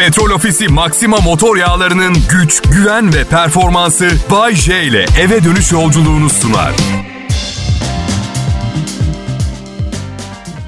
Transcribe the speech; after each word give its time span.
Petrol 0.00 0.30
Ofisi 0.30 0.68
Maxima 0.68 1.16
motor 1.16 1.56
yağlarının 1.56 2.16
güç, 2.30 2.62
güven 2.62 3.14
ve 3.14 3.24
performansı 3.24 4.10
Bay 4.30 4.54
J 4.54 4.82
ile 4.82 5.06
eve 5.20 5.44
dönüş 5.44 5.72
yolculuğunu 5.72 6.30
sunar. 6.30 6.72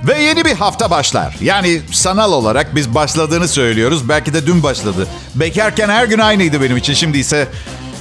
Ve 0.08 0.22
yeni 0.22 0.44
bir 0.44 0.54
hafta 0.54 0.90
başlar. 0.90 1.36
Yani 1.40 1.80
sanal 1.92 2.32
olarak 2.32 2.74
biz 2.74 2.94
başladığını 2.94 3.48
söylüyoruz. 3.48 4.08
Belki 4.08 4.34
de 4.34 4.46
dün 4.46 4.62
başladı. 4.62 5.08
Bekarken 5.34 5.88
her 5.88 6.04
gün 6.04 6.18
aynıydı 6.18 6.62
benim 6.62 6.76
için. 6.76 6.94
Şimdi 6.94 7.18
ise 7.18 7.48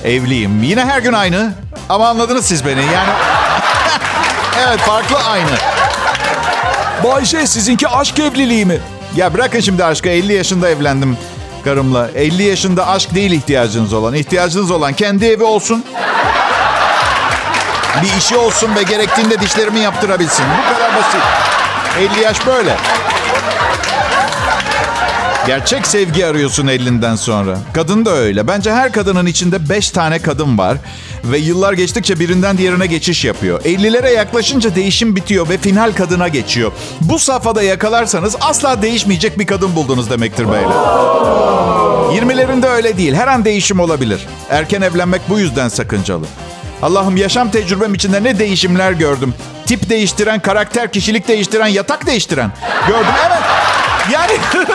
evliyim. 0.03 0.63
Yine 0.63 0.85
her 0.85 1.01
gün 1.01 1.13
aynı. 1.13 1.53
Ama 1.89 2.07
anladınız 2.07 2.45
siz 2.45 2.65
beni. 2.65 2.81
Yani 2.81 3.09
evet 4.67 4.79
farklı 4.79 5.17
aynı. 5.17 5.51
Bayşe 7.03 7.47
sizinki 7.47 7.87
aşk 7.87 8.19
evliliği 8.19 8.65
mi? 8.65 8.79
Ya 9.15 9.33
bırakın 9.33 9.59
şimdi 9.59 9.85
aşkı. 9.85 10.09
50 10.09 10.33
yaşında 10.33 10.69
evlendim 10.69 11.17
karımla. 11.63 12.09
50 12.15 12.43
yaşında 12.43 12.87
aşk 12.87 13.15
değil 13.15 13.31
ihtiyacınız 13.31 13.93
olan. 13.93 14.13
İhtiyacınız 14.13 14.71
olan 14.71 14.93
kendi 14.93 15.25
evi 15.25 15.43
olsun. 15.43 15.85
Bir 18.03 18.17
işi 18.17 18.37
olsun 18.37 18.75
ve 18.75 18.83
gerektiğinde 18.83 19.39
dişlerimi 19.39 19.79
yaptırabilsin. 19.79 20.45
Bu 20.59 20.73
kadar 20.73 20.95
basit. 20.95 21.21
50 21.99 22.19
yaş 22.19 22.47
böyle. 22.47 22.77
Gerçek 25.47 25.87
sevgi 25.87 26.25
arıyorsun 26.25 26.67
elinden 26.67 27.15
sonra. 27.15 27.57
Kadın 27.73 28.05
da 28.05 28.11
öyle. 28.11 28.47
Bence 28.47 28.71
her 28.71 28.91
kadının 28.91 29.25
içinde 29.25 29.69
5 29.69 29.89
tane 29.89 30.19
kadın 30.19 30.57
var. 30.57 30.77
Ve 31.23 31.37
yıllar 31.37 31.73
geçtikçe 31.73 32.19
birinden 32.19 32.57
diğerine 32.57 32.85
geçiş 32.85 33.25
yapıyor. 33.25 33.61
50'lere 33.61 34.13
yaklaşınca 34.13 34.75
değişim 34.75 35.15
bitiyor 35.15 35.49
ve 35.49 35.57
final 35.57 35.93
kadına 35.93 36.27
geçiyor. 36.27 36.71
Bu 37.01 37.19
safhada 37.19 37.63
yakalarsanız 37.63 38.35
asla 38.41 38.81
değişmeyecek 38.81 39.39
bir 39.39 39.45
kadın 39.45 39.75
buldunuz 39.75 40.09
demektir 40.09 40.47
beyler. 40.47 40.75
20'lerinde 42.11 42.67
öyle 42.67 42.97
değil. 42.97 43.13
Her 43.13 43.27
an 43.27 43.45
değişim 43.45 43.79
olabilir. 43.79 44.19
Erken 44.49 44.81
evlenmek 44.81 45.21
bu 45.29 45.39
yüzden 45.39 45.69
sakıncalı. 45.69 46.25
Allah'ım 46.81 47.17
yaşam 47.17 47.51
tecrübem 47.51 47.93
içinde 47.93 48.23
ne 48.23 48.39
değişimler 48.39 48.91
gördüm. 48.91 49.33
Tip 49.65 49.89
değiştiren, 49.89 50.39
karakter, 50.39 50.91
kişilik 50.91 51.27
değiştiren, 51.27 51.67
yatak 51.67 52.05
değiştiren. 52.07 52.51
Gördüm 52.87 53.13
evet. 53.27 53.39
Yani 54.11 54.31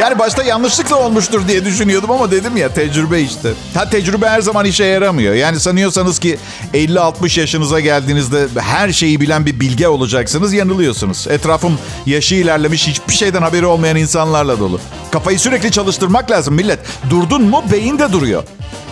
yani 0.00 0.18
başta 0.18 0.42
yanlışlıkla 0.42 0.96
olmuştur 0.96 1.48
diye 1.48 1.64
düşünüyordum 1.64 2.10
ama 2.10 2.30
dedim 2.30 2.56
ya 2.56 2.74
tecrübe 2.74 3.20
işte. 3.20 3.52
Ha 3.74 3.90
tecrübe 3.90 4.28
her 4.28 4.40
zaman 4.40 4.64
işe 4.66 4.84
yaramıyor. 4.84 5.34
Yani 5.34 5.60
sanıyorsanız 5.60 6.18
ki 6.18 6.38
50-60 6.74 7.40
yaşınıza 7.40 7.80
geldiğinizde 7.80 8.60
her 8.60 8.92
şeyi 8.92 9.20
bilen 9.20 9.46
bir 9.46 9.60
bilge 9.60 9.88
olacaksınız 9.88 10.52
yanılıyorsunuz. 10.52 11.26
Etrafım 11.30 11.78
yaşı 12.06 12.34
ilerlemiş 12.34 12.88
hiçbir 12.88 13.12
şeyden 13.14 13.42
haberi 13.42 13.66
olmayan 13.66 13.96
insanlarla 13.96 14.58
dolu. 14.58 14.80
Kafayı 15.12 15.38
sürekli 15.40 15.72
çalıştırmak 15.72 16.30
lazım 16.30 16.54
millet. 16.54 16.78
Durdun 17.10 17.42
mu 17.42 17.64
beyin 17.72 17.98
de 17.98 18.12
duruyor. 18.12 18.42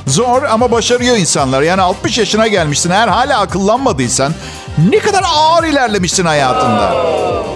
Zor 0.07 0.43
ama 0.43 0.71
başarıyor 0.71 1.17
insanlar. 1.17 1.63
Yani 1.63 1.83
60 1.83 2.19
yaşına 2.19 2.47
gelmişsin 2.47 2.91
eğer 2.91 3.09
hala 3.09 3.41
akıllanmadıysan 3.41 4.33
ne 4.91 4.99
kadar 4.99 5.23
ağır 5.35 5.65
ilerlemişsin 5.65 6.25
hayatında. 6.25 6.95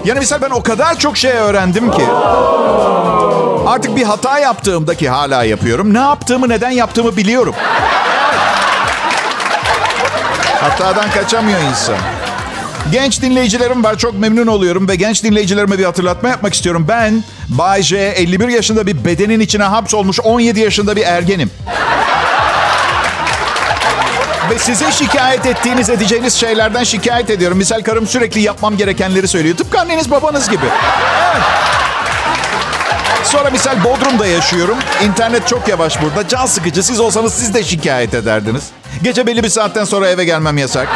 Yani 0.05 0.19
mesela 0.19 0.41
ben 0.41 0.49
o 0.49 0.63
kadar 0.63 0.99
çok 0.99 1.17
şey 1.17 1.31
öğrendim 1.31 1.91
ki. 1.91 2.03
Artık 3.67 3.95
bir 3.95 4.03
hata 4.03 4.39
yaptığımda 4.39 4.95
ki 4.95 5.09
hala 5.09 5.43
yapıyorum. 5.43 5.93
Ne 5.93 5.99
yaptığımı, 5.99 6.49
neden 6.49 6.69
yaptığımı 6.69 7.17
biliyorum. 7.17 7.55
Hatadan 10.61 11.11
kaçamıyor 11.11 11.59
insan. 11.59 11.95
Genç 12.91 13.21
dinleyicilerim 13.21 13.83
var. 13.83 13.97
Çok 13.97 14.19
memnun 14.19 14.47
oluyorum 14.47 14.87
ve 14.87 14.95
genç 14.95 15.23
dinleyicilerime 15.23 15.79
bir 15.79 15.85
hatırlatma 15.85 16.29
yapmak 16.29 16.53
istiyorum. 16.53 16.85
Ben 16.89 17.23
Bay 17.49 17.81
J 17.81 17.97
51 17.97 18.47
yaşında 18.47 18.87
bir 18.87 19.05
bedenin 19.05 19.39
içine 19.39 19.63
hapsolmuş 19.63 20.19
17 20.19 20.59
yaşında 20.59 20.95
bir 20.95 21.03
ergenim. 21.03 21.51
Size 24.59 24.91
şikayet 24.91 25.45
ettiğiniz, 25.45 25.89
edeceğiniz 25.89 26.33
şeylerden 26.33 26.83
şikayet 26.83 27.29
ediyorum. 27.29 27.57
Misal 27.57 27.81
karım 27.81 28.07
sürekli 28.07 28.41
yapmam 28.41 28.77
gerekenleri 28.77 29.27
söylüyor. 29.27 29.57
Tıpkı 29.57 29.79
anneniz 29.79 30.11
babanız 30.11 30.49
gibi. 30.49 30.65
Sonra 33.23 33.49
misal 33.49 33.83
Bodrum'da 33.83 34.25
yaşıyorum. 34.25 34.77
İnternet 35.03 35.47
çok 35.47 35.67
yavaş 35.67 36.01
burada. 36.01 36.27
Can 36.27 36.45
sıkıcı. 36.45 36.83
Siz 36.83 36.99
olsanız 36.99 37.33
siz 37.33 37.53
de 37.53 37.63
şikayet 37.63 38.13
ederdiniz. 38.13 38.63
Gece 39.03 39.27
belli 39.27 39.43
bir 39.43 39.49
saatten 39.49 39.83
sonra 39.83 40.09
eve 40.09 40.25
gelmem 40.25 40.57
yasak. 40.57 40.87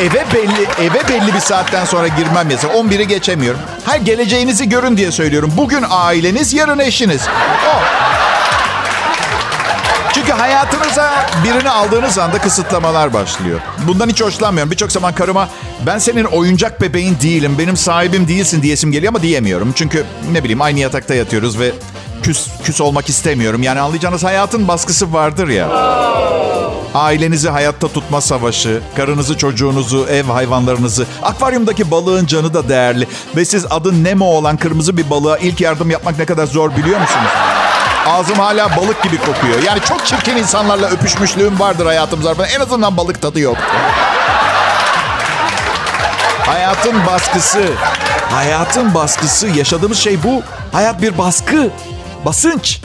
Eve 0.00 0.24
belli 0.34 0.86
eve 0.86 1.08
belli 1.08 1.34
bir 1.34 1.40
saatten 1.40 1.84
sonra 1.84 2.08
girmem 2.08 2.50
yasak. 2.50 2.70
11'i 2.70 3.06
geçemiyorum. 3.06 3.60
Hayır 3.84 4.04
geleceğinizi 4.04 4.68
görün 4.68 4.96
diye 4.96 5.12
söylüyorum. 5.12 5.52
Bugün 5.56 5.84
aileniz, 5.90 6.54
yarın 6.54 6.78
eşiniz. 6.78 7.22
O. 7.66 7.97
Hayatınıza 10.38 11.26
birini 11.44 11.70
aldığınız 11.70 12.18
anda 12.18 12.38
kısıtlamalar 12.38 13.12
başlıyor. 13.12 13.60
Bundan 13.86 14.08
hiç 14.08 14.22
hoşlanmıyorum. 14.22 14.70
Birçok 14.70 14.92
zaman 14.92 15.14
karıma 15.14 15.48
ben 15.86 15.98
senin 15.98 16.24
oyuncak 16.24 16.80
bebeğin 16.80 17.16
değilim, 17.22 17.56
benim 17.58 17.76
sahibim 17.76 18.28
değilsin 18.28 18.62
diyesim 18.62 18.92
geliyor 18.92 19.12
ama 19.12 19.22
diyemiyorum. 19.22 19.72
Çünkü 19.74 20.04
ne 20.32 20.44
bileyim 20.44 20.62
aynı 20.62 20.80
yatakta 20.80 21.14
yatıyoruz 21.14 21.58
ve 21.58 21.72
küs, 22.22 22.48
küs 22.64 22.80
olmak 22.80 23.08
istemiyorum. 23.08 23.62
Yani 23.62 23.80
anlayacağınız 23.80 24.24
hayatın 24.24 24.68
baskısı 24.68 25.12
vardır 25.12 25.48
ya. 25.48 25.68
Ailenizi 26.94 27.48
hayatta 27.48 27.88
tutma 27.88 28.20
savaşı, 28.20 28.80
karınızı, 28.96 29.36
çocuğunuzu, 29.36 30.06
ev 30.10 30.24
hayvanlarınızı, 30.24 31.06
akvaryumdaki 31.22 31.90
balığın 31.90 32.26
canı 32.26 32.54
da 32.54 32.68
değerli. 32.68 33.06
Ve 33.36 33.44
siz 33.44 33.66
adı 33.70 34.04
Nemo 34.04 34.24
olan 34.24 34.56
kırmızı 34.56 34.96
bir 34.96 35.10
balığa 35.10 35.38
ilk 35.38 35.60
yardım 35.60 35.90
yapmak 35.90 36.18
ne 36.18 36.26
kadar 36.26 36.46
zor 36.46 36.76
biliyor 36.76 37.00
musunuz? 37.00 37.30
Ağzım 38.08 38.38
hala 38.38 38.76
balık 38.76 39.02
gibi 39.02 39.18
kokuyor. 39.18 39.62
Yani 39.62 39.80
çok 39.80 40.06
çirkin 40.06 40.36
insanlarla 40.36 40.88
öpüşmüşlüğüm 40.88 41.60
vardır 41.60 41.86
hayatım 41.86 42.22
zaten. 42.22 42.44
En 42.56 42.60
azından 42.60 42.96
balık 42.96 43.22
tadı 43.22 43.40
yok. 43.40 43.56
Hayatın 46.46 47.06
baskısı. 47.06 47.64
Hayatın 48.30 48.94
baskısı. 48.94 49.48
Yaşadığımız 49.48 49.98
şey 49.98 50.22
bu. 50.22 50.42
Hayat 50.72 51.02
bir 51.02 51.18
baskı. 51.18 51.70
Basınç. 52.24 52.80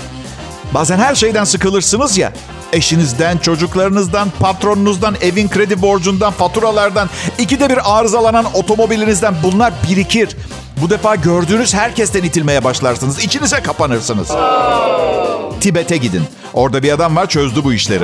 Bazen 0.73 0.99
her 0.99 1.15
şeyden 1.15 1.43
sıkılırsınız 1.43 2.17
ya. 2.17 2.33
Eşinizden, 2.73 3.37
çocuklarınızdan, 3.37 4.29
patronunuzdan, 4.39 5.15
evin 5.21 5.49
kredi 5.49 5.81
borcundan, 5.81 6.31
faturalardan, 6.33 7.09
ikide 7.39 7.69
bir 7.69 7.97
arızalanan 7.97 8.45
otomobilinizden 8.53 9.35
bunlar 9.43 9.73
birikir. 9.89 10.37
Bu 10.81 10.89
defa 10.89 11.15
gördüğünüz 11.15 11.73
herkesten 11.73 12.23
itilmeye 12.23 12.63
başlarsınız. 12.63 13.23
İçinize 13.23 13.59
kapanırsınız. 13.59 14.27
Tibet'e 15.61 15.97
gidin. 15.97 16.23
Orada 16.53 16.83
bir 16.83 16.91
adam 16.91 17.15
var 17.15 17.29
çözdü 17.29 17.63
bu 17.63 17.73
işleri. 17.73 18.03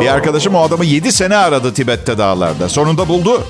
Bir 0.00 0.06
arkadaşım 0.08 0.54
o 0.54 0.62
adamı 0.62 0.84
7 0.84 1.12
sene 1.12 1.36
aradı 1.36 1.74
Tibet'te 1.74 2.18
dağlarda. 2.18 2.68
Sonunda 2.68 3.08
buldu. 3.08 3.42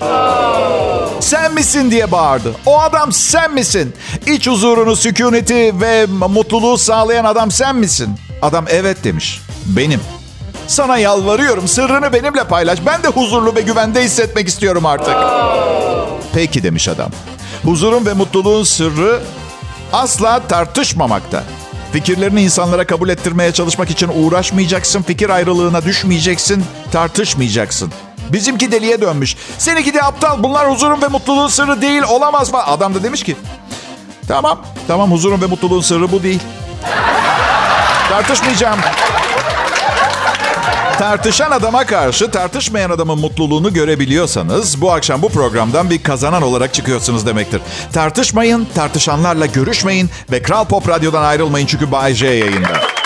Sen 1.21 1.55
misin 1.55 1.91
diye 1.91 2.13
bağırdı. 2.13 2.53
O 2.67 2.81
adam 2.81 3.13
sen 3.13 3.55
misin? 3.55 3.95
İç 4.27 4.47
huzurunu, 4.49 4.97
sükuneti 4.97 5.81
ve 5.81 6.07
mutluluğu 6.07 6.79
sağlayan 6.79 7.25
adam 7.25 7.51
sen 7.51 7.77
misin? 7.77 8.09
Adam 8.43 8.65
evet 8.69 9.05
demiş. 9.05 9.41
Benim. 9.67 10.01
Sana 10.67 10.99
yalvarıyorum 10.99 11.69
sırrını 11.69 12.13
benimle 12.13 12.45
paylaş. 12.45 12.79
Ben 12.87 13.03
de 13.03 13.09
huzurlu 13.09 13.55
ve 13.55 13.61
güvende 13.61 14.03
hissetmek 14.03 14.49
istiyorum 14.49 14.87
artık. 14.87 15.17
Peki 16.35 16.63
demiş 16.63 16.89
adam. 16.89 17.11
Huzurun 17.65 18.07
ve 18.07 18.13
mutluluğun 18.13 18.65
sırrı 18.65 19.23
asla 19.93 20.41
tartışmamakta. 20.49 21.45
Fikirlerini 21.93 22.43
insanlara 22.43 22.87
kabul 22.87 23.09
ettirmeye 23.09 23.53
çalışmak 23.53 23.91
için 23.91 24.11
uğraşmayacaksın. 24.15 25.03
Fikir 25.03 25.31
ayrılığına 25.31 25.85
düşmeyeceksin. 25.85 26.65
Tartışmayacaksın. 26.93 27.93
Bizimki 28.33 28.73
deliye 28.73 29.01
dönmüş. 29.01 29.37
Seninki 29.59 29.95
de 29.95 30.03
aptal. 30.03 30.43
Bunlar 30.43 30.71
huzurun 30.71 31.03
ve 31.03 31.09
mutluluğun 31.09 31.49
sırrı 31.49 31.83
değil. 31.83 32.03
Olamaz 32.03 32.53
mı? 32.53 32.67
Adam 32.67 32.95
da 32.95 33.03
demiş 33.03 33.23
ki. 33.23 33.37
Tamam. 34.29 34.61
Tamam 34.89 35.13
huzurun 35.13 35.41
ve 35.43 35.47
mutluluğun 35.47 35.81
sırrı 35.81 36.13
bu 36.13 36.23
değil. 36.23 36.41
Tartışmayacağım. 38.09 38.79
Tartışan 41.01 41.51
adama 41.51 41.87
karşı 41.87 42.31
tartışmayan 42.31 42.91
adamın 42.91 43.19
mutluluğunu 43.19 43.75
görebiliyorsanız 43.75 44.81
bu 44.81 44.93
akşam 44.93 45.23
bu 45.23 45.29
programdan 45.29 45.91
bir 45.91 46.03
kazanan 46.03 46.43
olarak 46.43 46.75
çıkıyorsunuz 46.75 47.27
demektir. 47.27 47.63
Tartışmayın, 47.93 48.69
tartışanlarla 48.75 49.47
görüşmeyin 49.47 50.11
ve 50.33 50.43
Kral 50.43 50.65
Pop 50.65 50.89
Radyo'dan 50.89 51.23
ayrılmayın 51.23 51.67
çünkü 51.67 51.93
Bay 51.93 52.15
J 52.15 52.27
yayında. 52.27 53.00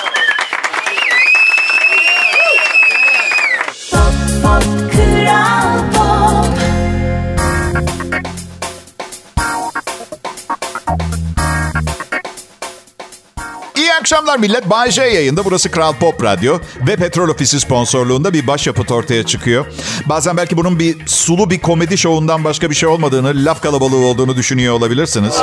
Akşamlar 14.14 14.38
millet. 14.38 14.70
Bay 14.70 14.90
J 14.90 15.02
yayında. 15.02 15.44
Burası 15.44 15.70
Kral 15.70 15.92
Pop 15.92 16.24
Radyo 16.24 16.58
ve 16.86 16.96
Petrol 16.96 17.28
Ofisi 17.28 17.60
sponsorluğunda 17.60 18.32
bir 18.32 18.46
başyapıt 18.46 18.90
ortaya 18.90 19.26
çıkıyor. 19.26 19.66
Bazen 20.06 20.36
belki 20.36 20.56
bunun 20.56 20.78
bir 20.78 21.06
sulu 21.06 21.50
bir 21.50 21.60
komedi 21.60 21.98
şovundan 21.98 22.44
başka 22.44 22.70
bir 22.70 22.74
şey 22.74 22.88
olmadığını, 22.88 23.32
laf 23.44 23.62
kalabalığı 23.62 24.06
olduğunu 24.06 24.36
düşünüyor 24.36 24.74
olabilirsiniz. 24.74 25.34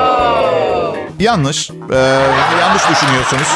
Yanlış. 1.20 1.70
Ee, 1.70 1.96
yanlış 2.62 2.84
düşünüyorsunuz. 2.90 3.48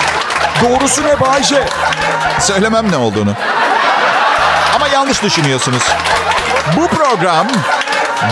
Doğrusu 0.63 1.03
ne 1.03 1.19
Bayce? 1.19 1.67
Söylemem 2.39 2.91
ne 2.91 2.97
olduğunu. 2.97 3.33
Ama 4.75 4.88
yanlış 4.88 5.23
düşünüyorsunuz. 5.23 5.83
Bu 6.77 6.88
program 6.88 7.47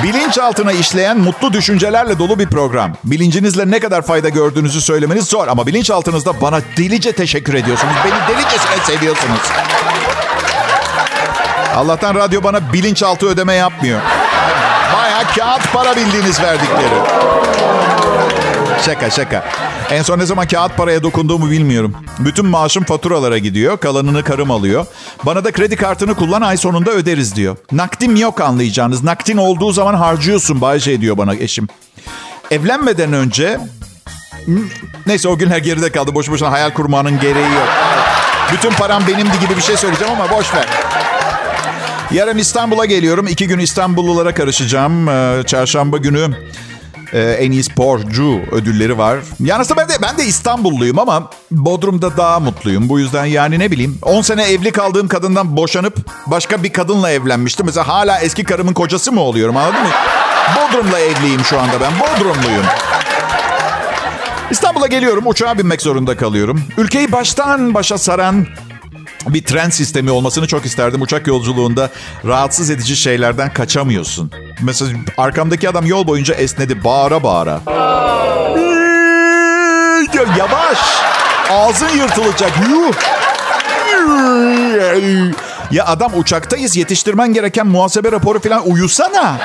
bilinçaltına 0.03 0.71
işleyen 0.71 1.17
mutlu 1.17 1.53
düşüncelerle 1.53 2.19
dolu 2.19 2.39
bir 2.39 2.47
program. 2.47 2.93
Bilincinizle 3.03 3.71
ne 3.71 3.79
kadar 3.79 4.01
fayda 4.01 4.29
gördüğünüzü 4.29 4.81
söylemeniz 4.81 5.25
zor 5.25 5.47
ama 5.47 5.67
bilinçaltınızda 5.67 6.41
bana 6.41 6.61
delice 6.77 7.11
teşekkür 7.11 7.53
ediyorsunuz. 7.53 7.93
Beni 8.05 8.35
delicesine 8.35 8.97
seviyorsunuz. 8.97 9.39
Allah'tan 11.75 12.15
radyo 12.15 12.43
bana 12.43 12.73
bilinçaltı 12.73 13.27
ödeme 13.27 13.53
yapmıyor. 13.53 14.01
Baya 14.95 15.23
kağıt 15.37 15.73
para 15.73 15.95
bildiğiniz 15.95 16.41
verdikleri. 16.41 16.95
Şaka 18.85 19.09
şaka. 19.09 19.43
En 19.91 20.01
son 20.01 20.19
ne 20.19 20.25
zaman 20.25 20.47
kağıt 20.47 20.77
paraya 20.77 21.03
dokunduğumu 21.03 21.51
bilmiyorum. 21.51 21.93
Bütün 22.19 22.45
maaşım 22.45 22.83
faturalara 22.83 23.37
gidiyor. 23.37 23.77
Kalanını 23.77 24.23
karım 24.23 24.51
alıyor. 24.51 24.85
Bana 25.23 25.43
da 25.43 25.51
kredi 25.51 25.75
kartını 25.75 26.15
kullan 26.15 26.41
ay 26.41 26.57
sonunda 26.57 26.91
öderiz 26.91 27.35
diyor. 27.35 27.57
Nakdim 27.71 28.15
yok 28.15 28.41
anlayacağınız. 28.41 29.03
Nakdin 29.03 29.37
olduğu 29.37 29.71
zaman 29.71 29.93
harcıyorsun 29.93 30.61
Bayce 30.61 31.01
diyor 31.01 31.17
bana 31.17 31.35
eşim. 31.35 31.67
Evlenmeden 32.51 33.13
önce... 33.13 33.59
Neyse 35.07 35.27
o 35.27 35.37
günler 35.37 35.57
geride 35.57 35.91
kaldı. 35.91 36.15
Boş 36.15 36.29
boşuna 36.29 36.51
hayal 36.51 36.71
kurmanın 36.71 37.19
gereği 37.19 37.43
yok. 37.53 37.69
Bütün 38.53 38.71
param 38.71 39.07
benimdi 39.07 39.39
gibi 39.39 39.57
bir 39.57 39.61
şey 39.61 39.77
söyleyeceğim 39.77 40.13
ama 40.13 40.37
boş 40.37 40.53
ver. 40.53 40.67
Yarın 42.11 42.37
İstanbul'a 42.37 42.85
geliyorum. 42.85 43.27
İki 43.27 43.47
gün 43.47 43.59
İstanbullulara 43.59 44.33
karışacağım. 44.33 45.09
Ee, 45.09 45.43
çarşamba 45.45 45.97
günü 45.97 46.29
e, 47.13 47.21
en 47.21 47.51
iyi 47.51 47.63
sporcu 47.63 48.39
ödülleri 48.51 48.97
var. 48.97 49.19
Yani 49.39 49.65
ben 49.77 49.89
de, 49.89 49.93
ben 50.01 50.17
de 50.17 50.25
İstanbulluyum 50.25 50.99
ama 50.99 51.29
Bodrum'da 51.51 52.17
daha 52.17 52.39
mutluyum. 52.39 52.89
Bu 52.89 52.99
yüzden 52.99 53.25
yani 53.25 53.59
ne 53.59 53.71
bileyim 53.71 53.97
10 54.01 54.21
sene 54.21 54.43
evli 54.43 54.71
kaldığım 54.71 55.07
kadından 55.07 55.57
boşanıp 55.57 55.97
başka 56.27 56.63
bir 56.63 56.73
kadınla 56.73 57.11
evlenmiştim. 57.11 57.65
Mesela 57.65 57.87
hala 57.87 58.19
eski 58.19 58.43
karımın 58.43 58.73
kocası 58.73 59.11
mı 59.11 59.21
oluyorum 59.21 59.57
anladın 59.57 59.81
mı? 59.81 59.89
Bodrum'la 60.55 60.99
evliyim 60.99 61.43
şu 61.43 61.59
anda 61.59 61.81
ben. 61.81 61.91
Bodrumluyum. 61.99 62.65
İstanbul'a 64.51 64.87
geliyorum. 64.87 65.27
Uçağa 65.27 65.57
binmek 65.57 65.81
zorunda 65.81 66.17
kalıyorum. 66.17 66.63
Ülkeyi 66.77 67.11
baştan 67.11 67.73
başa 67.73 67.97
saran 67.97 68.47
bir 69.27 69.43
tren 69.43 69.69
sistemi 69.69 70.11
olmasını 70.11 70.47
çok 70.47 70.65
isterdim. 70.65 71.01
Uçak 71.01 71.27
yolculuğunda 71.27 71.89
rahatsız 72.25 72.69
edici 72.69 72.95
şeylerden 72.95 73.53
kaçamıyorsun. 73.53 74.31
Mesela 74.61 74.91
arkamdaki 75.17 75.69
adam 75.69 75.85
yol 75.85 76.07
boyunca 76.07 76.33
esnedi 76.33 76.83
bağıra 76.83 77.23
bağıra. 77.23 77.59
Yavaş. 80.37 80.77
Ağzın 81.49 81.89
yırtılacak. 81.89 82.51
Ya 85.71 85.85
adam 85.85 86.11
uçaktayız 86.15 86.75
yetiştirmen 86.75 87.33
gereken 87.33 87.67
muhasebe 87.67 88.11
raporu 88.11 88.39
falan 88.41 88.69
uyusana. 88.69 89.37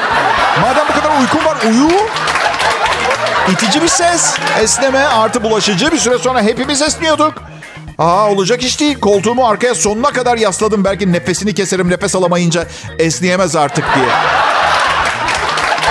Madem 0.60 0.84
bu 0.88 1.00
kadar 1.00 1.20
uykun 1.20 1.44
var 1.44 1.56
uyu. 1.68 1.90
İtici 3.52 3.82
bir 3.82 3.88
ses. 3.88 4.34
Esneme 4.60 4.98
artı 4.98 5.42
bulaşıcı 5.42 5.92
bir 5.92 5.98
süre 5.98 6.18
sonra 6.18 6.42
hepimiz 6.42 6.82
esniyorduk. 6.82 7.34
Aa 7.98 8.30
olacak 8.30 8.62
iş 8.64 8.80
değil. 8.80 9.00
Koltuğumu 9.00 9.46
arkaya 9.46 9.74
sonuna 9.74 10.10
kadar 10.10 10.36
yasladım. 10.36 10.84
Belki 10.84 11.12
nefesini 11.12 11.54
keserim 11.54 11.90
nefes 11.90 12.14
alamayınca 12.14 12.66
esneyemez 12.98 13.56
artık 13.56 13.84
diye. 13.94 14.08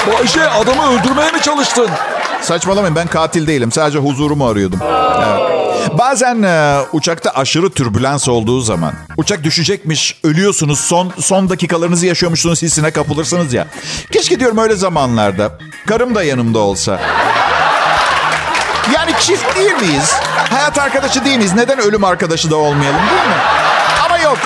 Bayce 0.07 0.49
adamı 0.49 0.99
öldürmeye 0.99 1.31
mi 1.31 1.41
çalıştın? 1.41 1.89
Saçmalamayın 2.41 2.95
ben 2.95 3.07
katil 3.07 3.47
değilim. 3.47 3.71
Sadece 3.71 3.99
huzurumu 3.99 4.47
arıyordum. 4.47 4.79
Evet. 5.17 5.97
Bazen 5.97 6.43
e, 6.43 6.77
uçakta 6.93 7.29
aşırı 7.29 7.69
türbülans 7.69 8.27
olduğu 8.29 8.61
zaman 8.61 8.93
uçak 9.17 9.43
düşecekmiş, 9.43 10.19
ölüyorsunuz, 10.23 10.79
son 10.79 11.11
son 11.19 11.49
dakikalarınızı 11.49 12.05
yaşıyormuşsunuz 12.05 12.61
hissine 12.61 12.91
kapılırsınız 12.91 13.53
ya. 13.53 13.67
Keşke 14.11 14.39
diyorum 14.39 14.57
öyle 14.57 14.75
zamanlarda 14.75 15.57
karım 15.87 16.15
da 16.15 16.23
yanımda 16.23 16.59
olsa. 16.59 16.99
Yani 18.95 19.11
çift 19.19 19.55
değil 19.55 19.73
miyiz? 19.73 20.15
Hayat 20.49 20.79
arkadaşı 20.79 21.25
değil 21.25 21.37
miyiz? 21.37 21.53
Neden 21.55 21.79
ölüm 21.79 22.03
arkadaşı 22.03 22.51
da 22.51 22.55
olmayalım 22.55 22.99
değil 22.99 23.27
mi? 23.27 23.35
Ama 24.05 24.17
yok. 24.17 24.37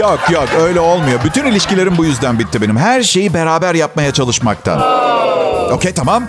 Yok 0.00 0.30
yok 0.30 0.48
öyle 0.60 0.80
olmuyor. 0.80 1.20
Bütün 1.24 1.46
ilişkilerim 1.46 1.96
bu 1.98 2.04
yüzden 2.04 2.38
bitti 2.38 2.62
benim. 2.62 2.76
Her 2.76 3.02
şeyi 3.02 3.34
beraber 3.34 3.74
yapmaya 3.74 4.12
çalışmaktan. 4.12 4.80
Okey 5.72 5.94
tamam. 5.94 6.24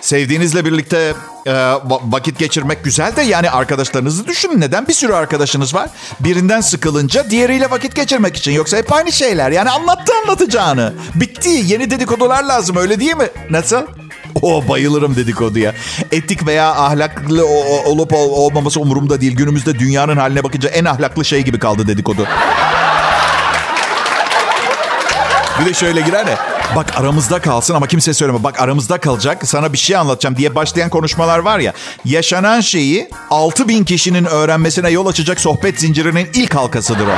Sevdiğinizle 0.00 0.64
birlikte 0.64 1.14
e, 1.46 1.52
vakit 2.02 2.38
geçirmek 2.38 2.84
güzel 2.84 3.16
de 3.16 3.22
yani 3.22 3.50
arkadaşlarınızı 3.50 4.26
düşünün. 4.26 4.60
Neden 4.60 4.88
bir 4.88 4.92
sürü 4.92 5.12
arkadaşınız 5.12 5.74
var? 5.74 5.90
Birinden 6.20 6.60
sıkılınca 6.60 7.30
diğeriyle 7.30 7.70
vakit 7.70 7.94
geçirmek 7.96 8.36
için. 8.36 8.52
Yoksa 8.52 8.76
hep 8.76 8.92
aynı 8.92 9.12
şeyler. 9.12 9.50
Yani 9.50 9.70
anlattı 9.70 10.12
anlatacağını. 10.22 10.92
Bitti. 11.14 11.48
Yeni 11.48 11.90
dedikodular 11.90 12.42
lazım 12.42 12.76
öyle 12.76 13.00
değil 13.00 13.16
mi? 13.16 13.28
Nasıl? 13.50 13.82
O 14.42 14.68
bayılırım 14.68 15.16
dedikoduya. 15.16 15.74
Etik 16.12 16.46
veya 16.46 16.70
ahlaklı 16.70 17.46
olup 17.86 18.12
olmaması 18.12 18.80
umurumda 18.80 19.20
değil. 19.20 19.36
Günümüzde 19.36 19.78
dünyanın 19.78 20.16
haline 20.16 20.44
bakınca 20.44 20.68
en 20.68 20.84
ahlaklı 20.84 21.24
şey 21.24 21.42
gibi 21.42 21.58
kaldı 21.58 21.86
dedikodu. 21.86 22.26
Bir 25.60 25.66
de 25.66 25.74
şöyle 25.74 26.00
girer 26.00 26.26
ya. 26.26 26.38
Bak 26.76 27.00
aramızda 27.00 27.40
kalsın 27.40 27.74
ama 27.74 27.86
kimse 27.86 28.14
söyleme. 28.14 28.44
Bak 28.44 28.60
aramızda 28.60 28.98
kalacak. 28.98 29.48
Sana 29.48 29.72
bir 29.72 29.78
şey 29.78 29.96
anlatacağım 29.96 30.36
diye 30.36 30.54
başlayan 30.54 30.90
konuşmalar 30.90 31.38
var 31.38 31.58
ya. 31.58 31.72
Yaşanan 32.04 32.60
şeyi 32.60 33.08
6 33.30 33.68
bin 33.68 33.84
kişinin 33.84 34.24
öğrenmesine 34.24 34.90
yol 34.90 35.06
açacak 35.06 35.40
sohbet 35.40 35.80
zincirinin 35.80 36.28
ilk 36.34 36.54
halkasıdır 36.54 37.06
o. 37.06 37.16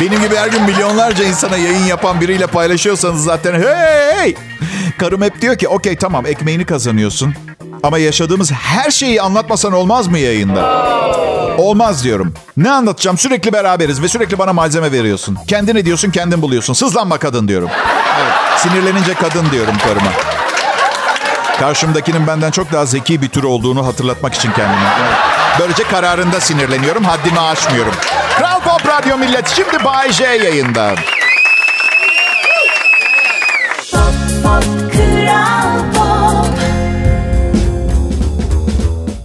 Benim 0.00 0.22
gibi 0.22 0.36
her 0.36 0.48
gün 0.48 0.62
milyonlarca 0.62 1.24
insana 1.24 1.56
yayın 1.56 1.84
yapan 1.84 2.20
biriyle 2.20 2.46
paylaşıyorsanız 2.46 3.24
zaten 3.24 3.62
hey! 3.62 4.34
Karım 4.98 5.22
hep 5.22 5.40
diyor 5.40 5.56
ki 5.56 5.68
okey 5.68 5.96
tamam 5.96 6.26
ekmeğini 6.26 6.66
kazanıyorsun. 6.66 7.34
Ama 7.82 7.98
yaşadığımız 7.98 8.52
her 8.52 8.90
şeyi 8.90 9.22
anlatmasan 9.22 9.72
olmaz 9.72 10.06
mı 10.06 10.18
yayında? 10.18 10.90
Olmaz 11.58 12.04
diyorum. 12.04 12.34
Ne 12.56 12.70
anlatacağım? 12.70 13.18
Sürekli 13.18 13.52
beraberiz 13.52 14.02
ve 14.02 14.08
sürekli 14.08 14.38
bana 14.38 14.52
malzeme 14.52 14.92
veriyorsun. 14.92 15.38
Kendini 15.48 15.84
diyorsun, 15.84 16.10
kendin 16.10 16.42
buluyorsun. 16.42 16.72
Sızlanma 16.74 17.18
kadın 17.18 17.48
diyorum. 17.48 17.70
Evet. 18.20 18.60
Sinirlenince 18.60 19.14
kadın 19.14 19.50
diyorum 19.50 19.74
karıma. 19.86 20.10
Karşımdakinin 21.60 22.26
benden 22.26 22.50
çok 22.50 22.72
daha 22.72 22.86
zeki 22.86 23.22
bir 23.22 23.28
tür 23.28 23.42
olduğunu 23.42 23.86
hatırlatmak 23.86 24.34
için 24.34 24.52
kendime. 24.52 24.88
Evet. 25.00 25.18
Böylece 25.60 25.82
kararında 25.82 26.40
sinirleniyorum, 26.40 27.04
haddimi 27.04 27.40
aşmıyorum. 27.40 27.92
Kral 28.40 28.60
Pop 28.60 28.86
Radyo 28.88 29.18
Millet 29.18 29.48
şimdi 29.48 29.84
Bay 29.84 30.12
J 30.12 30.24
yayında. 30.24 30.94
Pop, 33.92 34.14
pop, 34.42 34.64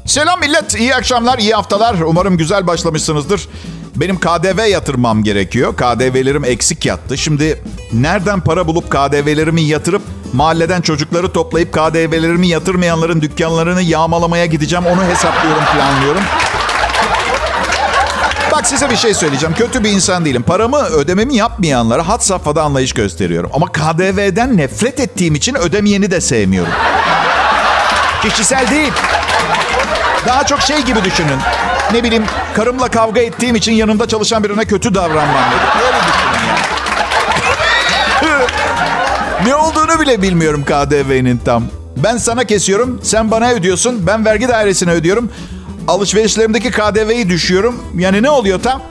Selam 0.05 0.39
millet, 0.39 0.75
iyi 0.79 0.95
akşamlar, 0.95 1.39
iyi 1.39 1.53
haftalar. 1.53 1.95
Umarım 1.99 2.37
güzel 2.37 2.67
başlamışsınızdır. 2.67 3.47
Benim 3.95 4.19
KDV 4.19 4.67
yatırmam 4.69 5.23
gerekiyor. 5.23 5.75
KDV'lerim 5.75 6.43
eksik 6.43 6.85
yattı. 6.85 7.17
Şimdi 7.17 7.63
nereden 7.93 8.41
para 8.41 8.67
bulup 8.67 8.91
KDV'lerimi 8.91 9.61
yatırıp 9.61 10.01
mahalleden 10.33 10.81
çocukları 10.81 11.33
toplayıp 11.33 11.73
KDV'lerimi 11.73 12.47
yatırmayanların 12.47 13.21
dükkanlarını 13.21 13.81
yağmalamaya 13.81 14.45
gideceğim. 14.45 14.85
Onu 14.85 15.03
hesaplıyorum, 15.03 15.63
planlıyorum. 15.73 16.21
Bak 18.55 18.67
size 18.67 18.89
bir 18.89 18.95
şey 18.95 19.13
söyleyeceğim. 19.13 19.55
Kötü 19.55 19.83
bir 19.83 19.89
insan 19.89 20.25
değilim. 20.25 20.43
Paramı 20.43 20.77
ödememi 20.77 21.35
yapmayanlara 21.35 22.07
hat 22.07 22.25
safhada 22.25 22.63
anlayış 22.63 22.93
gösteriyorum. 22.93 23.51
Ama 23.53 23.71
KDV'den 23.71 24.57
nefret 24.57 24.99
ettiğim 24.99 25.35
için 25.35 25.55
ödemeyeni 25.55 26.11
de 26.11 26.21
sevmiyorum. 26.21 26.73
Kişisel 28.21 28.67
değil. 28.71 28.93
Daha 30.27 30.45
çok 30.45 30.61
şey 30.61 30.81
gibi 30.81 31.03
düşünün. 31.03 31.39
Ne 31.91 32.03
bileyim 32.03 32.25
karımla 32.53 32.87
kavga 32.87 33.21
ettiğim 33.21 33.55
için 33.55 33.71
yanımda 33.71 34.07
çalışan 34.07 34.43
birine 34.43 34.65
kötü 34.65 34.95
davranmam 34.95 35.43
dedim. 35.51 35.67
Öyle 35.85 35.97
düşünün 35.97 36.47
yani. 36.47 36.59
ne 39.45 39.55
olduğunu 39.55 40.01
bile 40.01 40.21
bilmiyorum 40.21 40.65
KDV'nin 40.65 41.37
tam. 41.37 41.63
Ben 41.97 42.17
sana 42.17 42.43
kesiyorum, 42.43 42.99
sen 43.03 43.31
bana 43.31 43.51
ödüyorsun, 43.51 44.07
ben 44.07 44.25
vergi 44.25 44.47
dairesine 44.47 44.91
ödüyorum. 44.91 45.29
Alışverişlerimdeki 45.87 46.71
KDV'yi 46.71 47.29
düşüyorum. 47.29 47.83
Yani 47.97 48.23
ne 48.23 48.29
oluyor 48.29 48.61
tam? 48.63 48.81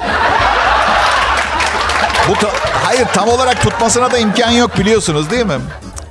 Bu 2.29 2.35
ta- 2.35 2.51
Hayır 2.85 3.07
tam 3.15 3.29
olarak 3.29 3.63
tutmasına 3.63 4.13
da 4.13 4.19
imkan 4.19 4.51
yok 4.51 4.79
biliyorsunuz 4.79 5.31
değil 5.31 5.47
mi? 5.47 5.59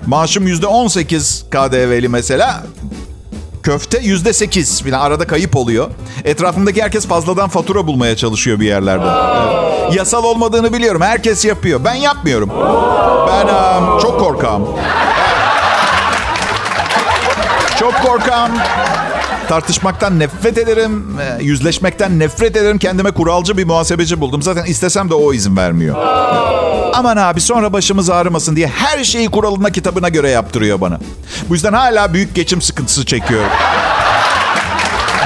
Maaşım 0.05 0.47
%18 0.47 1.43
KDV'li 1.49 2.09
mesela 2.09 2.63
köfte 3.63 3.99
yüzde 3.99 4.33
sekiz 4.33 4.83
falan 4.83 4.99
arada 4.99 5.27
kayıp 5.27 5.55
oluyor. 5.55 5.87
Etrafımdaki 6.25 6.83
herkes 6.83 7.07
fazladan 7.07 7.49
fatura 7.49 7.87
bulmaya 7.87 8.15
çalışıyor 8.17 8.59
bir 8.59 8.67
yerlerde. 8.67 9.05
Yasal 9.97 10.23
olmadığını 10.23 10.73
biliyorum. 10.73 11.01
Herkes 11.01 11.45
yapıyor. 11.45 11.79
Ben 11.85 11.93
yapmıyorum. 11.93 12.49
Ben 13.27 13.47
um, 13.47 13.99
çok 13.99 14.19
korkağım. 14.19 14.67
Çok 17.79 18.01
korkam. 18.01 18.51
Tartışmaktan 19.49 20.19
nefret 20.19 20.57
ederim. 20.57 21.17
e, 21.39 21.43
Yüzleşmekten 21.43 22.19
nefret 22.19 22.57
ederim. 22.57 22.77
Kendime 22.77 23.11
kuralcı 23.11 23.57
bir 23.57 23.65
muhasebeci 23.65 24.21
buldum. 24.21 24.41
Zaten 24.41 24.65
istesem 24.65 25.09
de 25.09 25.13
o 25.13 25.33
izin 25.33 25.57
vermiyor. 25.57 25.95
Aman 26.93 27.17
abi 27.17 27.41
sonra 27.41 27.73
başımız 27.73 28.09
ağrımasın 28.09 28.55
diye 28.55 28.67
her 28.67 29.03
şeyi 29.03 29.29
kuralına 29.31 29.69
kitabına 29.69 30.09
göre 30.09 30.29
yaptırıyor 30.29 30.81
bana. 30.81 30.99
Bu 31.49 31.53
yüzden 31.53 31.73
hala 31.73 32.13
büyük 32.13 32.35
geçim 32.35 32.61
sıkıntısı 32.61 33.05
çekiyorum. 33.05 33.49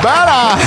Ben 0.03 0.27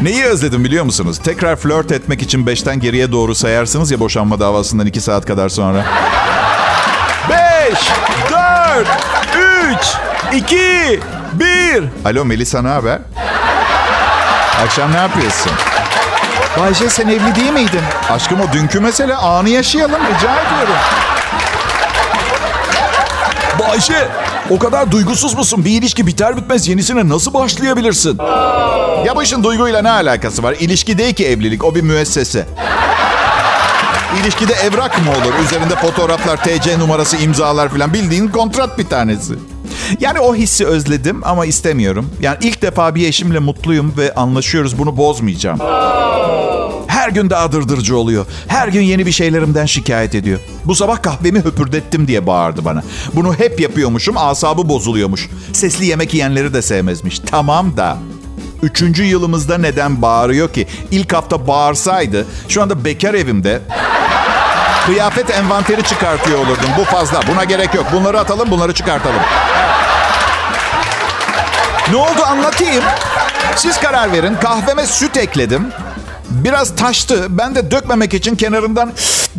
Neyi 0.00 0.24
özledim 0.24 0.64
biliyor 0.64 0.84
musunuz? 0.84 1.18
Tekrar 1.24 1.56
flört 1.56 1.92
etmek 1.92 2.22
için 2.22 2.46
beşten 2.46 2.80
geriye 2.80 3.12
doğru 3.12 3.34
sayarsınız 3.34 3.90
ya 3.90 4.00
boşanma 4.00 4.40
davasından 4.40 4.86
iki 4.86 5.00
saat 5.00 5.26
kadar 5.26 5.48
sonra. 5.48 5.84
Beş, 7.30 7.78
dört, 8.30 8.88
üç, 10.34 10.42
iki, 10.42 11.00
bir. 11.32 11.84
Alo 12.04 12.24
Melisa 12.24 12.62
ne 12.62 12.68
haber? 12.68 12.98
Akşam 14.64 14.92
ne 14.92 14.96
yapıyorsun? 14.96 15.52
Bayce 16.60 16.90
sen 16.90 17.08
evli 17.08 17.34
değil 17.34 17.52
miydin? 17.52 17.80
Aşkım 18.10 18.40
o 18.40 18.52
dünkü 18.52 18.80
mesele 18.80 19.16
anı 19.16 19.48
yaşayalım 19.48 20.00
rica 20.00 20.32
ediyorum. 20.32 20.74
Bayşe 23.58 24.08
o 24.50 24.58
kadar 24.58 24.90
duygusuz 24.90 25.34
musun? 25.34 25.64
Bir 25.64 25.70
ilişki 25.70 26.06
biter 26.06 26.36
bitmez 26.36 26.68
yenisine 26.68 27.08
nasıl 27.08 27.34
başlayabilirsin? 27.34 28.18
Ya 29.06 29.16
bu 29.16 29.22
işin 29.22 29.44
duyguyla 29.44 29.82
ne 29.82 29.90
alakası 29.90 30.42
var? 30.42 30.56
İlişki 30.60 30.98
değil 30.98 31.14
ki 31.14 31.26
evlilik, 31.26 31.64
o 31.64 31.74
bir 31.74 31.82
müessese. 31.82 32.46
İlişkide 34.22 34.52
evrak 34.52 34.98
mı 34.98 35.10
olur? 35.10 35.44
Üzerinde 35.44 35.76
fotoğraflar, 35.76 36.36
TC 36.44 36.78
numarası, 36.78 37.16
imzalar 37.16 37.68
falan. 37.68 37.94
Bildiğin 37.94 38.28
kontrat 38.28 38.78
bir 38.78 38.86
tanesi. 38.86 39.34
Yani 40.00 40.20
o 40.20 40.34
hissi 40.34 40.66
özledim 40.66 41.20
ama 41.24 41.46
istemiyorum. 41.46 42.10
Yani 42.20 42.38
ilk 42.42 42.62
defa 42.62 42.94
bir 42.94 43.08
eşimle 43.08 43.38
mutluyum 43.38 43.94
ve 43.98 44.14
anlaşıyoruz. 44.14 44.78
Bunu 44.78 44.96
bozmayacağım. 44.96 45.58
Her 46.86 47.08
gün 47.08 47.30
daha 47.30 47.52
dırdırıcı 47.52 47.96
oluyor. 47.96 48.26
Her 48.48 48.68
gün 48.68 48.80
yeni 48.82 49.06
bir 49.06 49.12
şeylerimden 49.12 49.66
şikayet 49.66 50.14
ediyor. 50.14 50.38
Bu 50.64 50.74
sabah 50.74 51.02
kahvemi 51.02 51.38
höpürdettim 51.38 52.08
diye 52.08 52.26
bağırdı 52.26 52.64
bana. 52.64 52.82
Bunu 53.14 53.34
hep 53.34 53.60
yapıyormuşum, 53.60 54.16
asabı 54.16 54.68
bozuluyormuş. 54.68 55.28
Sesli 55.52 55.86
yemek 55.86 56.14
yiyenleri 56.14 56.54
de 56.54 56.62
sevmezmiş. 56.62 57.18
Tamam 57.18 57.76
da 57.76 57.98
Üçüncü 58.62 59.04
yılımızda 59.04 59.58
neden 59.58 60.02
bağırıyor 60.02 60.52
ki? 60.52 60.66
İlk 60.90 61.12
hafta 61.12 61.46
bağırsaydı 61.46 62.26
şu 62.48 62.62
anda 62.62 62.84
bekar 62.84 63.14
evimde 63.14 63.60
kıyafet 64.86 65.30
envanteri 65.30 65.82
çıkartıyor 65.82 66.38
olurdum. 66.38 66.70
Bu 66.78 66.84
fazla. 66.84 67.20
Buna 67.32 67.44
gerek 67.44 67.74
yok. 67.74 67.86
Bunları 67.92 68.20
atalım, 68.20 68.50
bunları 68.50 68.74
çıkartalım. 68.74 69.20
Ne 71.90 71.96
oldu 71.96 72.22
anlatayım. 72.26 72.84
Siz 73.56 73.80
karar 73.80 74.12
verin. 74.12 74.34
Kahveme 74.34 74.86
süt 74.86 75.16
ekledim. 75.16 75.66
Biraz 76.30 76.76
taştı. 76.76 77.26
Ben 77.30 77.54
de 77.54 77.70
dökmemek 77.70 78.14
için 78.14 78.36
kenarından 78.36 78.92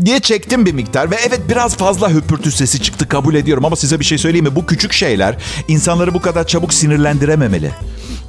diye 0.06 0.20
çektim 0.20 0.66
bir 0.66 0.74
miktar. 0.74 1.12
Ve 1.12 1.16
evet 1.16 1.40
biraz 1.50 1.78
fazla 1.78 2.10
höpürtü 2.10 2.52
sesi 2.52 2.82
çıktı 2.82 3.08
kabul 3.08 3.36
ediyorum. 3.36 3.66
Ama 3.66 3.75
size 3.75 4.00
bir 4.00 4.06
şey 4.06 4.18
söyleyeyim 4.18 4.46
mi? 4.46 4.56
Bu 4.56 4.66
küçük 4.66 4.94
şeyler 4.94 5.36
insanları 5.68 6.14
bu 6.14 6.22
kadar 6.22 6.48
çabuk 6.48 6.74
sinirlendirememeli. 6.74 7.72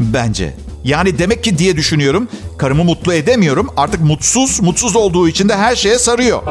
Bence. 0.00 0.54
Yani 0.86 1.18
demek 1.18 1.44
ki 1.44 1.58
diye 1.58 1.76
düşünüyorum. 1.76 2.28
Karımı 2.58 2.84
mutlu 2.84 3.14
edemiyorum. 3.14 3.68
Artık 3.76 4.00
mutsuz, 4.00 4.60
mutsuz 4.62 4.96
olduğu 4.96 5.28
için 5.28 5.48
de 5.48 5.56
her 5.56 5.76
şeye 5.76 5.98
sarıyor. 5.98 6.42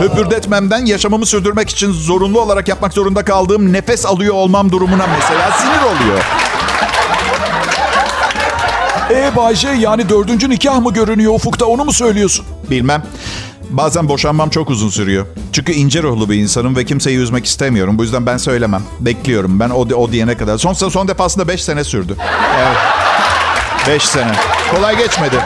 Höpürdetmemden 0.00 0.86
yaşamımı 0.86 1.26
sürdürmek 1.26 1.70
için 1.70 1.92
zorunlu 1.92 2.40
olarak 2.40 2.68
yapmak 2.68 2.92
zorunda 2.92 3.24
kaldığım 3.24 3.72
nefes 3.72 4.06
alıyor 4.06 4.34
olmam 4.34 4.72
durumuna 4.72 5.06
mesela 5.06 5.50
sinir 5.50 5.82
oluyor. 5.82 6.18
E 9.10 9.36
Bayşe 9.36 9.68
yani 9.68 10.08
dördüncü 10.08 10.50
nikah 10.50 10.80
mı 10.80 10.92
görünüyor 10.92 11.34
ufukta 11.34 11.66
onu 11.66 11.84
mu 11.84 11.92
söylüyorsun? 11.92 12.46
Bilmem. 12.70 13.02
Bazen 13.70 14.08
boşanmam 14.08 14.50
çok 14.50 14.70
uzun 14.70 14.88
sürüyor. 14.88 15.26
Çünkü 15.52 15.72
ince 15.72 16.02
ruhlu 16.02 16.30
bir 16.30 16.34
insanım 16.34 16.76
ve 16.76 16.84
kimseyi 16.84 17.18
üzmek 17.18 17.46
istemiyorum. 17.46 17.98
Bu 17.98 18.02
yüzden 18.02 18.26
ben 18.26 18.36
söylemem. 18.36 18.82
Bekliyorum. 19.00 19.60
Ben 19.60 19.70
o, 19.70 19.80
o 19.80 20.12
diyene 20.12 20.36
kadar. 20.36 20.58
Son, 20.58 20.72
son 20.72 21.08
defasında 21.08 21.48
5 21.48 21.64
sene 21.64 21.84
sürdü. 21.84 22.16
Evet. 22.58 23.01
5 23.88 24.02
sene. 24.02 24.32
Kolay 24.74 24.96
geçmedi. 24.96 25.36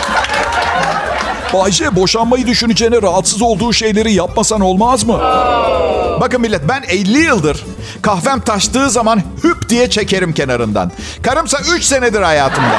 Bayşe 1.54 1.96
boşanmayı 1.96 2.46
düşüneceğine 2.46 3.02
rahatsız 3.02 3.42
olduğu 3.42 3.72
şeyleri 3.72 4.12
yapmasan 4.12 4.60
olmaz 4.60 5.04
mı? 5.04 5.18
Bakın 6.20 6.40
millet 6.40 6.68
ben 6.68 6.82
50 6.88 7.18
yıldır 7.18 7.64
kahvem 8.02 8.40
taştığı 8.40 8.90
zaman 8.90 9.22
hüp 9.44 9.68
diye 9.68 9.90
çekerim 9.90 10.32
kenarından. 10.32 10.92
Karımsa 11.22 11.58
3 11.76 11.84
senedir 11.84 12.22
hayatımda. 12.22 12.76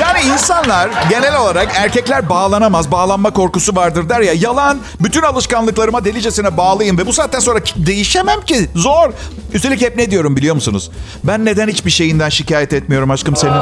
Yani 0.00 0.20
insanlar 0.20 0.90
genel 1.10 1.36
olarak 1.36 1.68
erkekler 1.76 2.28
bağlanamaz, 2.28 2.90
bağlanma 2.92 3.30
korkusu 3.30 3.76
vardır 3.76 4.08
der 4.08 4.20
ya. 4.20 4.32
Yalan, 4.32 4.78
bütün 5.00 5.22
alışkanlıklarıma 5.22 6.04
delicesine 6.04 6.56
bağlıyım 6.56 6.98
ve 6.98 7.06
bu 7.06 7.12
saatten 7.12 7.38
sonra 7.38 7.58
değişemem 7.76 8.40
ki. 8.40 8.70
Zor. 8.74 9.10
Üstelik 9.52 9.80
hep 9.82 9.96
ne 9.96 10.10
diyorum 10.10 10.36
biliyor 10.36 10.54
musunuz? 10.54 10.90
Ben 11.24 11.44
neden 11.44 11.68
hiçbir 11.68 11.90
şeyinden 11.90 12.28
şikayet 12.28 12.72
etmiyorum 12.72 13.10
aşkım 13.10 13.36
senin? 13.36 13.60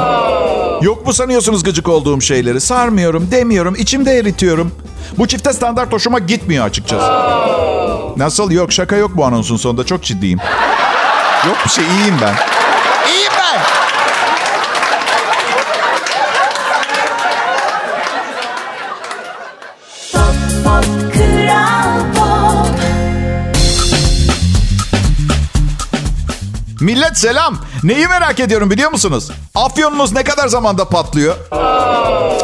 Yok 0.81 1.05
mu 1.05 1.13
sanıyorsunuz 1.13 1.63
gıcık 1.63 1.87
olduğum 1.87 2.21
şeyleri? 2.21 2.61
Sarmıyorum, 2.61 3.31
demiyorum, 3.31 3.75
içimde 3.75 4.17
eritiyorum. 4.17 4.71
Bu 5.17 5.27
çifte 5.27 5.53
standart 5.53 5.93
hoşuma 5.93 6.19
gitmiyor 6.19 6.65
açıkçası. 6.65 7.11
Nasıl? 8.17 8.51
Yok 8.51 8.71
şaka 8.71 8.95
yok 8.95 9.11
bu 9.15 9.25
anonsun 9.25 9.57
sonunda. 9.57 9.85
Çok 9.85 10.03
ciddiyim. 10.03 10.39
Yok 11.47 11.57
bir 11.65 11.69
şey 11.69 11.85
iyiyim 11.85 12.15
ben. 12.21 12.58
Millet 26.81 27.17
selam. 27.17 27.57
Neyi 27.83 28.07
merak 28.07 28.39
ediyorum 28.39 28.71
biliyor 28.71 28.91
musunuz? 28.91 29.31
Afyonunuz 29.55 30.13
ne 30.13 30.23
kadar 30.23 30.47
zamanda 30.47 30.85
patlıyor? 30.85 31.35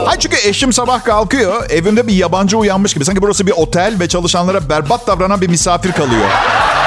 Ay 0.07 0.19
çünkü 0.19 0.37
eşim 0.47 0.73
sabah 0.73 1.03
kalkıyor. 1.03 1.69
Evimde 1.69 2.07
bir 2.07 2.13
yabancı 2.13 2.57
uyanmış 2.57 2.93
gibi. 2.93 3.05
Sanki 3.05 3.21
burası 3.21 3.47
bir 3.47 3.51
otel 3.51 3.95
ve 3.99 4.07
çalışanlara 4.09 4.69
berbat 4.69 5.07
davranan 5.07 5.41
bir 5.41 5.47
misafir 5.49 5.91
kalıyor. 5.91 6.25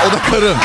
O 0.09 0.13
da 0.13 0.31
karım. 0.31 0.57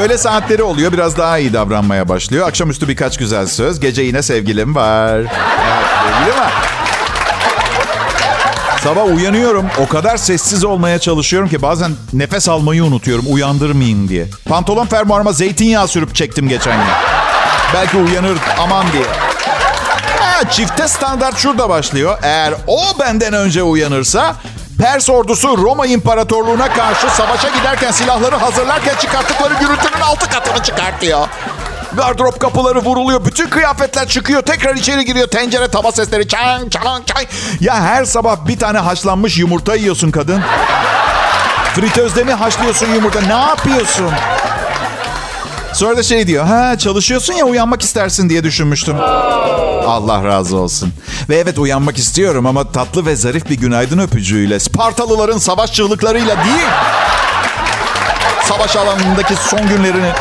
Öyle 0.00 0.18
saatleri 0.18 0.62
oluyor. 0.62 0.92
Biraz 0.92 1.16
daha 1.16 1.38
iyi 1.38 1.52
davranmaya 1.52 2.08
başlıyor. 2.08 2.48
Akşamüstü 2.48 2.88
birkaç 2.88 3.18
güzel 3.18 3.46
söz. 3.46 3.80
Gece 3.80 4.02
yine 4.02 4.22
sevgilim 4.22 4.74
var. 4.74 5.14
Evet, 5.18 5.28
sevgilim 6.02 6.38
var. 6.40 6.52
Sabah 8.84 9.04
uyanıyorum. 9.06 9.66
O 9.78 9.88
kadar 9.88 10.16
sessiz 10.16 10.64
olmaya 10.64 10.98
çalışıyorum 10.98 11.48
ki 11.48 11.62
bazen 11.62 11.92
nefes 12.12 12.48
almayı 12.48 12.84
unutuyorum. 12.84 13.24
Uyandırmayayım 13.28 14.08
diye. 14.08 14.26
Pantolon 14.48 14.86
fermuarıma 14.86 15.32
zeytinyağı 15.32 15.88
sürüp 15.88 16.14
çektim 16.14 16.48
geçen 16.48 16.76
gün. 16.76 16.92
Belki 17.74 17.96
uyanır 17.96 18.38
aman 18.60 18.86
diye. 18.92 19.04
Ha, 20.20 20.50
çifte 20.50 20.88
standart 20.88 21.36
şurada 21.38 21.68
başlıyor. 21.68 22.18
Eğer 22.22 22.54
o 22.66 22.80
benden 23.00 23.32
önce 23.32 23.62
uyanırsa 23.62 24.36
Pers 24.80 25.10
ordusu 25.10 25.58
Roma 25.58 25.86
İmparatorluğu'na 25.86 26.72
karşı 26.72 27.10
savaşa 27.10 27.48
giderken 27.48 27.90
silahları 27.90 28.36
hazırlarken 28.36 28.94
çıkarttıkları 29.00 29.54
gürültünün 29.54 30.00
altı 30.00 30.28
katını 30.30 30.62
çıkartıyor. 30.62 31.28
Gardırop 31.96 32.40
kapıları 32.40 32.78
vuruluyor. 32.78 33.24
Bütün 33.24 33.48
kıyafetler 33.48 34.08
çıkıyor. 34.08 34.42
Tekrar 34.42 34.74
içeri 34.74 35.04
giriyor. 35.04 35.26
Tencere 35.26 35.68
tava 35.68 35.92
sesleri. 35.92 36.28
Çan 36.28 36.68
çan 36.68 37.02
çan. 37.06 37.22
Ya 37.60 37.74
her 37.82 38.04
sabah 38.04 38.48
bir 38.48 38.58
tane 38.58 38.78
haşlanmış 38.78 39.38
yumurta 39.38 39.74
yiyorsun 39.74 40.10
kadın. 40.10 40.42
Fritözde 41.74 42.24
mi 42.24 42.32
haşlıyorsun 42.32 42.86
yumurta? 42.94 43.20
Ne 43.20 43.32
yapıyorsun? 43.48 44.10
Sonra 45.72 45.96
da 45.96 46.02
şey 46.02 46.26
diyor. 46.26 46.44
Ha 46.44 46.78
çalışıyorsun 46.78 47.34
ya 47.34 47.44
uyanmak 47.44 47.82
istersin 47.82 48.28
diye 48.28 48.44
düşünmüştüm. 48.44 48.96
Allah 49.86 50.24
razı 50.24 50.56
olsun. 50.56 50.92
Ve 51.28 51.36
evet 51.36 51.58
uyanmak 51.58 51.98
istiyorum 51.98 52.46
ama 52.46 52.72
tatlı 52.72 53.06
ve 53.06 53.16
zarif 53.16 53.50
bir 53.50 53.56
günaydın 53.56 53.98
öpücüğüyle. 53.98 54.60
Spartalıların 54.60 55.38
savaş 55.38 55.72
çığlıklarıyla 55.72 56.36
değil. 56.44 56.66
Savaş 58.44 58.76
alanındaki 58.76 59.34
son 59.36 59.68
günlerini 59.68 60.12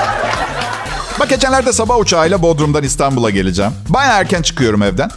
Bak 1.19 1.29
geçenlerde 1.29 1.73
sabah 1.73 1.99
uçağıyla 1.99 2.41
Bodrum'dan 2.41 2.83
İstanbul'a 2.83 3.29
geleceğim. 3.29 3.71
Baya 3.89 4.11
erken 4.13 4.41
çıkıyorum 4.41 4.81
evden. 4.83 5.11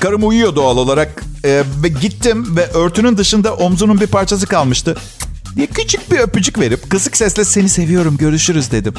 Karım 0.00 0.28
uyuyor 0.28 0.56
doğal 0.56 0.76
olarak. 0.76 1.22
Ee, 1.44 1.62
ve 1.82 1.88
gittim 1.88 2.56
ve 2.56 2.66
örtünün 2.66 3.16
dışında 3.16 3.54
omzunun 3.54 4.00
bir 4.00 4.06
parçası 4.06 4.46
kalmıştı. 4.46 4.96
Diye 5.56 5.66
küçük 5.66 6.10
bir 6.12 6.18
öpücük 6.18 6.58
verip 6.60 6.90
kısık 6.90 7.16
sesle 7.16 7.44
seni 7.44 7.68
seviyorum 7.68 8.16
görüşürüz 8.16 8.70
dedim. 8.72 8.94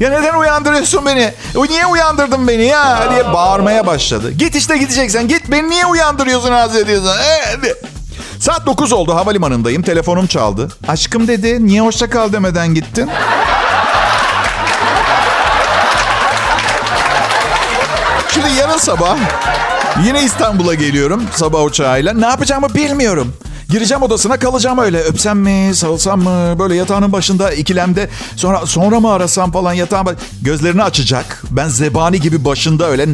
Ya 0.00 0.10
neden 0.10 0.34
uyandırıyorsun 0.34 1.06
beni? 1.06 1.32
Niye 1.68 1.86
uyandırdın 1.86 2.48
beni 2.48 2.64
ya? 2.64 3.10
diye 3.10 3.24
bağırmaya 3.24 3.86
başladı. 3.86 4.30
Git 4.32 4.54
işte 4.56 4.78
gideceksen 4.78 5.28
git. 5.28 5.50
Beni 5.50 5.70
niye 5.70 5.86
uyandırıyorsun 5.86 6.50
rahatsız 6.50 6.80
ediyorsun? 6.80 7.08
Ee, 7.08 7.74
Saat 8.40 8.66
9 8.66 8.92
oldu 8.92 9.14
havalimanındayım. 9.14 9.82
Telefonum 9.82 10.26
çaldı. 10.26 10.68
Aşkım 10.88 11.28
dedi 11.28 11.66
niye 11.66 11.80
hoşça 11.80 12.10
kal 12.10 12.32
demeden 12.32 12.74
gittin? 12.74 13.10
Sabah 18.80 19.18
yine 20.04 20.22
İstanbul'a 20.22 20.74
geliyorum 20.74 21.22
sabah 21.34 21.64
uçağıyla. 21.64 22.12
Ne 22.12 22.26
yapacağımı 22.26 22.74
bilmiyorum. 22.74 23.32
Gireceğim 23.70 24.02
odasına 24.02 24.36
kalacağım 24.38 24.78
öyle. 24.78 25.00
Öpsem 25.00 25.38
mi, 25.38 25.74
sarılsam 25.74 26.22
mı? 26.22 26.58
Böyle 26.58 26.74
yatağının 26.74 27.12
başında 27.12 27.52
ikilemde. 27.52 28.10
Sonra 28.36 28.66
sonra 28.66 29.00
mı 29.00 29.12
arasam 29.12 29.52
falan 29.52 29.72
yatağın 29.72 30.06
baş... 30.06 30.16
Gözlerini 30.42 30.82
açacak. 30.82 31.42
Ben 31.50 31.68
zebani 31.68 32.20
gibi 32.20 32.44
başında 32.44 32.86
öyle. 32.90 33.06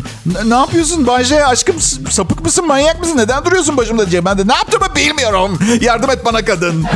Ne 0.45 0.55
yapıyorsun 0.55 1.07
Bayce 1.07 1.47
aşkım? 1.47 1.81
Sapık 2.11 2.45
mısın, 2.45 2.67
manyak 2.67 3.01
mısın? 3.01 3.17
Neden 3.17 3.45
duruyorsun 3.45 3.77
başımda 3.77 4.11
diye. 4.11 4.25
Ben 4.25 4.39
de 4.39 4.49
ne 4.49 4.55
yaptığımı 4.55 4.97
bilmiyorum. 4.97 5.59
Yardım 5.81 6.11
et 6.11 6.25
bana 6.25 6.45
kadın. 6.45 6.87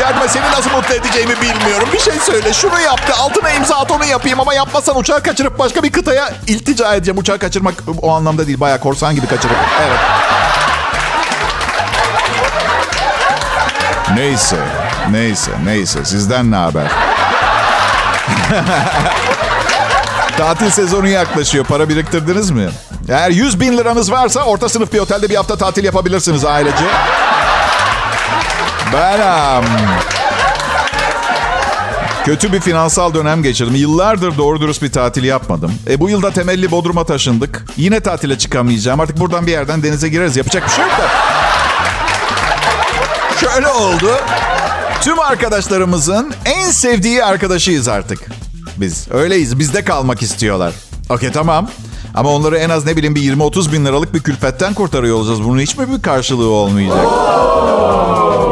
Yardım 0.00 0.22
et 0.22 0.30
seni 0.30 0.44
nasıl 0.44 0.70
mutlu 0.70 0.94
edeceğimi 0.94 1.34
bilmiyorum. 1.36 1.88
Bir 1.92 1.98
şey 1.98 2.14
söyle. 2.26 2.52
Şunu 2.52 2.80
yaptı. 2.80 3.14
Altına 3.18 3.50
imza 3.50 3.76
at 3.76 3.90
onu 3.90 4.04
yapayım 4.04 4.40
ama 4.40 4.54
yapmazsan 4.54 4.98
uçağı 4.98 5.22
kaçırıp 5.22 5.58
başka 5.58 5.82
bir 5.82 5.92
kıtaya 5.92 6.34
iltica 6.46 6.94
edeceğim. 6.94 7.18
Uçağı 7.18 7.38
kaçırmak 7.38 7.74
o 8.02 8.10
anlamda 8.10 8.46
değil. 8.46 8.60
Bayağı 8.60 8.80
korsan 8.80 9.14
gibi 9.14 9.26
kaçırıp. 9.26 9.56
Evet. 9.86 9.98
Neyse, 14.14 14.56
neyse, 15.10 15.50
neyse. 15.64 16.04
Sizden 16.04 16.50
ne 16.50 16.56
haber? 16.56 16.86
Tatil 20.38 20.70
sezonu 20.70 21.08
yaklaşıyor. 21.08 21.64
Para 21.64 21.88
biriktirdiniz 21.88 22.50
mi? 22.50 22.68
Eğer 23.08 23.30
100 23.30 23.60
bin 23.60 23.78
liranız 23.78 24.12
varsa 24.12 24.42
orta 24.42 24.68
sınıf 24.68 24.92
bir 24.92 24.98
otelde 24.98 25.28
bir 25.28 25.34
hafta 25.34 25.56
tatil 25.56 25.84
yapabilirsiniz 25.84 26.44
ailece. 26.44 26.84
Ben 28.92 29.20
um, 29.58 29.64
kötü 32.24 32.52
bir 32.52 32.60
finansal 32.60 33.14
dönem 33.14 33.42
geçirdim. 33.42 33.74
Yıllardır 33.74 34.38
doğru 34.38 34.60
dürüst 34.60 34.82
bir 34.82 34.92
tatil 34.92 35.24
yapmadım. 35.24 35.72
E 35.90 36.00
bu 36.00 36.08
yılda 36.10 36.30
temelli 36.30 36.70
Bodrum'a 36.70 37.04
taşındık. 37.04 37.64
Yine 37.76 38.00
tatile 38.00 38.38
çıkamayacağım. 38.38 39.00
Artık 39.00 39.20
buradan 39.20 39.46
bir 39.46 39.52
yerden 39.52 39.82
denize 39.82 40.08
gireriz. 40.08 40.36
Yapacak 40.36 40.66
bir 40.66 40.70
şey 40.72 40.84
yok 40.84 40.92
da. 40.92 41.08
Şöyle 43.40 43.68
oldu. 43.68 44.16
Tüm 45.02 45.18
arkadaşlarımızın 45.20 46.34
en 46.44 46.70
sevdiği 46.70 47.24
arkadaşıyız 47.24 47.88
artık. 47.88 48.18
Biz 48.76 49.08
öyleyiz. 49.10 49.58
Bizde 49.58 49.84
kalmak 49.84 50.22
istiyorlar. 50.22 50.72
Okey 51.10 51.32
tamam. 51.32 51.70
Ama 52.14 52.30
onları 52.30 52.58
en 52.58 52.70
az 52.70 52.84
ne 52.86 52.96
bileyim 52.96 53.14
bir 53.14 53.36
20-30 53.36 53.72
bin 53.72 53.84
liralık 53.86 54.14
bir 54.14 54.20
külfetten 54.20 54.74
kurtarıyor 54.74 55.16
olacağız. 55.16 55.44
Bunun 55.44 55.60
hiç 55.60 55.76
mi 55.76 55.92
bir 55.96 56.02
karşılığı 56.02 56.48
olmayacak? 56.48 57.06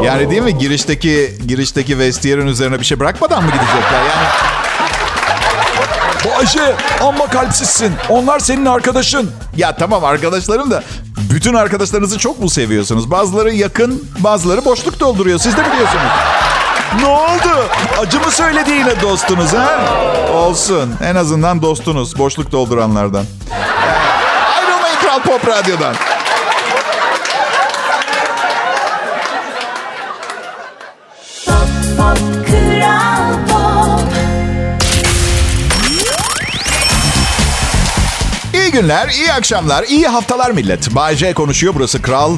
Yani 0.05 0.29
değil 0.29 0.41
mi? 0.41 0.57
Girişteki 0.57 1.37
girişteki 1.47 1.99
vestiyer'in 1.99 2.47
üzerine 2.47 2.79
bir 2.79 2.85
şey 2.85 2.99
bırakmadan 2.99 3.43
mı 3.43 3.51
gidecekler? 3.51 3.99
Yani 3.99 4.27
Bayşe 6.35 6.75
amma 7.01 7.27
kalpsizsin. 7.27 7.93
Onlar 8.09 8.39
senin 8.39 8.65
arkadaşın. 8.65 9.31
ya 9.57 9.75
tamam 9.75 10.03
arkadaşlarım 10.05 10.71
da 10.71 10.83
bütün 11.33 11.53
arkadaşlarınızı 11.53 12.17
çok 12.17 12.39
mu 12.39 12.49
seviyorsunuz? 12.49 13.11
Bazıları 13.11 13.53
yakın, 13.53 14.03
bazıları 14.19 14.65
boşluk 14.65 14.99
dolduruyor. 14.99 15.39
Siz 15.39 15.57
de 15.57 15.61
biliyorsunuz. 15.71 16.11
Ne 17.01 17.05
oldu? 17.07 17.65
Acı 17.99 18.19
mı 18.19 18.31
söyledi 18.31 18.71
yine 18.71 19.01
dostunuz 19.01 19.53
ha? 19.53 19.79
Olsun. 20.33 20.95
En 21.03 21.15
azından 21.15 21.61
dostunuz. 21.61 22.19
Boşluk 22.19 22.51
dolduranlardan. 22.51 23.25
Ayrılmayın 24.55 24.95
Kral 25.01 25.19
Pop 25.21 25.47
Radyo'dan. 25.47 25.95
Günler, 38.81 39.09
iyi 39.09 39.33
akşamlar, 39.33 39.83
iyi 39.83 40.07
haftalar 40.07 40.51
millet. 40.51 40.95
Bay 40.95 41.15
J 41.15 41.33
konuşuyor. 41.33 41.73
Burası 41.75 42.01
Kral. 42.01 42.37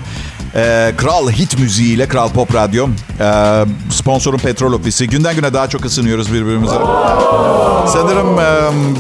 e, 0.56 0.92
Kral 0.98 1.30
hit 1.30 1.60
müziğiyle 1.60 2.08
Kral 2.08 2.30
Pop 2.30 2.56
Radyo. 2.56 2.88
E, 3.20 3.66
sponsorum 3.92 4.40
Petrol 4.40 4.74
Ofisi. 4.74 5.10
Günden 5.10 5.36
güne 5.36 5.54
daha 5.54 5.70
çok 5.70 5.86
ısınıyoruz 5.86 6.34
birbirimize. 6.34 6.76
Sanırım 7.94 8.40
e, 8.40 8.46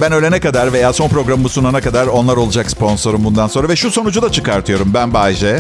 ben 0.01 0.11
ölene 0.11 0.39
kadar 0.39 0.73
veya 0.73 0.93
son 0.93 1.09
programımı 1.09 1.49
sunana 1.49 1.81
kadar 1.81 2.07
onlar 2.07 2.37
olacak 2.37 2.71
sponsorum 2.71 3.23
bundan 3.23 3.47
sonra. 3.47 3.69
Ve 3.69 3.75
şu 3.75 3.91
sonucu 3.91 4.21
da 4.21 4.31
çıkartıyorum. 4.31 4.93
Ben 4.93 5.13
Bay 5.13 5.33
J. 5.33 5.59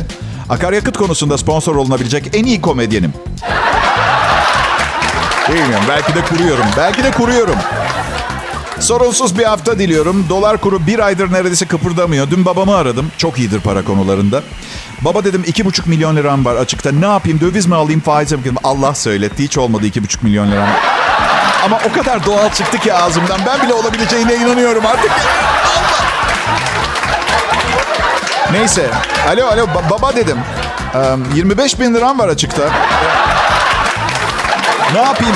Akaryakıt 0.49 0.97
konusunda 0.97 1.37
sponsor 1.37 1.75
olunabilecek 1.75 2.29
en 2.33 2.43
iyi 2.45 2.61
komedyenim. 2.61 3.13
Bilmiyorum. 5.49 5.85
Belki 5.89 6.15
de 6.15 6.21
kuruyorum. 6.21 6.65
Belki 6.77 7.03
de 7.03 7.11
kuruyorum. 7.11 7.55
Sorunsuz 8.79 9.37
bir 9.37 9.43
hafta 9.43 9.79
diliyorum. 9.79 10.25
Dolar 10.29 10.57
kuru 10.57 10.87
bir 10.87 10.99
aydır 10.99 11.31
neredeyse 11.33 11.65
kıpırdamıyor. 11.65 12.31
Dün 12.31 12.45
babamı 12.45 12.75
aradım. 12.75 13.11
Çok 13.17 13.39
iyidir 13.39 13.59
para 13.61 13.83
konularında. 13.83 14.41
Baba 15.01 15.23
dedim 15.23 15.43
iki 15.47 15.65
buçuk 15.65 15.87
milyon 15.87 16.15
liram 16.15 16.45
var 16.45 16.55
açıkta. 16.55 16.91
Ne 16.91 17.05
yapayım 17.05 17.39
döviz 17.39 17.65
mi 17.65 17.75
alayım 17.75 17.99
faiz 18.01 18.31
mi? 18.31 18.39
Allah 18.63 18.95
söyletti. 18.95 19.43
Hiç 19.43 19.57
olmadı 19.57 19.85
iki 19.85 20.03
buçuk 20.03 20.23
milyon 20.23 20.51
liram. 20.51 20.67
Ama 21.65 21.79
o 21.89 21.93
kadar 21.93 22.25
doğal 22.25 22.49
çıktı 22.49 22.77
ki 22.79 22.93
ağzımdan. 22.93 23.39
Ben 23.45 23.61
bile 23.67 23.73
olabileceğine 23.73 24.35
inanıyorum 24.35 24.85
artık. 24.85 25.11
Neyse. 28.51 28.89
Alo 29.29 29.45
alo 29.45 29.63
ba- 29.65 29.89
baba 29.89 30.15
dedim. 30.15 30.37
Ee, 30.95 30.99
25 31.35 31.79
bin 31.79 31.93
liram 31.95 32.19
var 32.19 32.27
açıkta. 32.29 32.63
Ne 34.93 35.01
yapayım? 35.01 35.35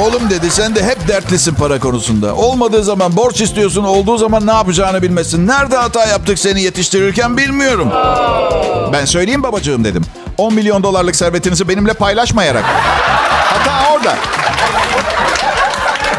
Oğlum 0.00 0.30
dedi 0.30 0.50
sen 0.50 0.74
de 0.74 0.82
hep 0.84 1.08
dertlisin 1.08 1.54
para 1.54 1.78
konusunda. 1.78 2.34
Olmadığı 2.34 2.84
zaman 2.84 3.16
borç 3.16 3.40
istiyorsun, 3.40 3.84
olduğu 3.84 4.18
zaman 4.18 4.46
ne 4.46 4.52
yapacağını 4.52 5.02
bilmesin. 5.02 5.46
Nerede 5.46 5.76
hata 5.76 6.06
yaptık 6.06 6.38
seni 6.38 6.62
yetiştirirken 6.62 7.36
bilmiyorum. 7.36 7.90
Ben 8.92 9.04
söyleyeyim 9.04 9.42
babacığım 9.42 9.84
dedim. 9.84 10.02
10 10.38 10.54
milyon 10.54 10.82
dolarlık 10.82 11.16
servetinizi 11.16 11.68
benimle 11.68 11.92
paylaşmayarak. 11.92 12.64
Hata 12.64 13.94
orada. 13.94 14.14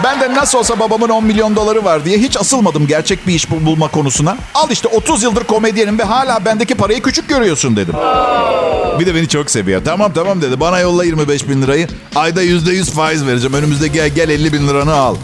Ben 0.04 0.22
de 0.22 0.34
nasıl 0.34 0.58
olsa 0.58 0.80
babamın 0.80 1.10
10 1.10 1.24
milyon 1.24 1.56
doları 1.56 1.86
var 1.86 2.06
diye 2.06 2.18
hiç 2.18 2.38
asılmadım 2.38 2.88
gerçek 2.88 3.28
bir 3.28 3.34
iş 3.34 3.52
bul- 3.52 3.66
bulma 3.66 3.88
konusuna. 3.88 4.38
Al 4.54 4.70
işte 4.72 4.88
30 4.88 5.24
yıldır 5.24 5.44
komedyenim 5.44 6.00
ve 6.00 6.04
hala 6.04 6.46
bendeki 6.46 6.76
parayı 6.76 7.02
küçük 7.02 7.30
görüyorsun 7.30 7.76
dedim. 7.76 7.94
Bir 9.00 9.06
de 9.06 9.16
beni 9.16 9.28
çok 9.28 9.52
seviyor. 9.52 9.82
Tamam 9.86 10.14
tamam 10.14 10.42
dedi. 10.42 10.60
Bana 10.60 10.80
yolla 10.80 11.04
25 11.06 11.50
bin 11.50 11.62
lirayı. 11.62 11.88
Ayda 12.16 12.42
yüzde 12.42 12.72
yüz 12.72 12.92
faiz 12.92 13.28
vereceğim. 13.28 13.54
Önümüzde 13.54 13.88
gel, 13.88 14.10
gel 14.10 14.30
50 14.30 14.54
bin 14.54 14.68
liranı 14.68 14.94
al. 14.96 15.16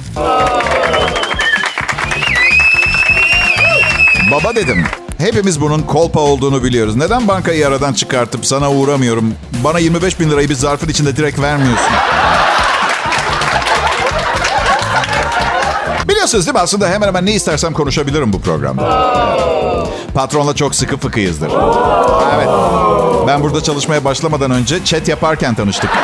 Baba 4.32 4.56
dedim. 4.56 4.84
Hepimiz 5.18 5.62
bunun 5.62 5.82
kolpa 5.82 6.20
olduğunu 6.20 6.64
biliyoruz. 6.64 6.96
Neden 6.96 7.28
bankayı 7.28 7.68
aradan 7.68 7.94
çıkartıp 7.94 8.46
sana 8.46 8.72
uğramıyorum? 8.72 9.34
Bana 9.64 9.80
25 9.80 10.20
bin 10.20 10.30
lirayı 10.30 10.50
bir 10.50 10.56
zarfın 10.56 10.90
içinde 10.90 11.16
direkt 11.18 11.40
vermiyorsun. 11.40 11.86
Biliyorsunuz 16.30 16.48
değil 16.48 16.56
mi? 16.56 16.62
Aslında 16.64 16.90
hemen 16.90 17.08
hemen 17.08 17.26
ne 17.26 17.34
istersem 17.34 17.74
konuşabilirim 17.74 18.34
bu 18.34 18.42
programda. 18.42 19.08
Patronla 20.14 20.56
çok 20.56 20.76
sıkı 20.76 20.98
fıkıyızdır. 20.98 21.52
Evet. 22.36 22.48
Ben 23.28 23.44
burada 23.44 23.64
çalışmaya 23.64 24.06
başlamadan 24.06 24.52
önce 24.52 24.86
chat 24.86 25.08
yaparken 25.08 25.56
tanıştık. 25.56 25.90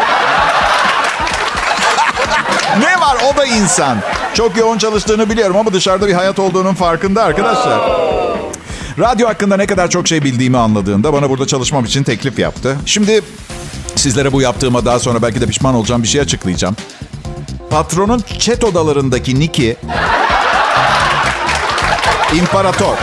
ne 2.80 3.02
var 3.02 3.18
o 3.34 3.38
da 3.38 3.46
insan. 3.46 3.98
Çok 4.34 4.58
yoğun 4.58 4.78
çalıştığını 4.78 5.30
biliyorum 5.30 5.58
ama 5.58 5.74
dışarıda 5.74 6.08
bir 6.08 6.14
hayat 6.14 6.40
olduğunun 6.40 6.74
farkında 6.74 7.24
arkadaşlar. 7.24 7.80
Radyo 9.00 9.28
hakkında 9.28 9.58
ne 9.58 9.66
kadar 9.66 9.90
çok 9.90 10.08
şey 10.08 10.24
bildiğimi 10.24 10.58
anladığında 10.58 11.14
bana 11.14 11.30
burada 11.30 11.48
çalışmam 11.48 11.86
için 11.86 12.04
teklif 12.04 12.40
yaptı. 12.40 12.78
Şimdi 12.86 13.22
sizlere 13.96 14.32
bu 14.32 14.42
yaptığıma 14.42 14.86
daha 14.86 15.00
sonra 15.00 15.22
belki 15.22 15.42
de 15.42 15.46
pişman 15.46 15.76
olacağım 15.76 16.04
bir 16.04 16.08
şey 16.08 16.22
açıklayacağım. 16.22 16.76
Patronun 17.70 18.24
chat 18.40 18.64
odalarındaki 18.64 19.40
Niki 19.40 19.78
İmparator. 22.34 22.98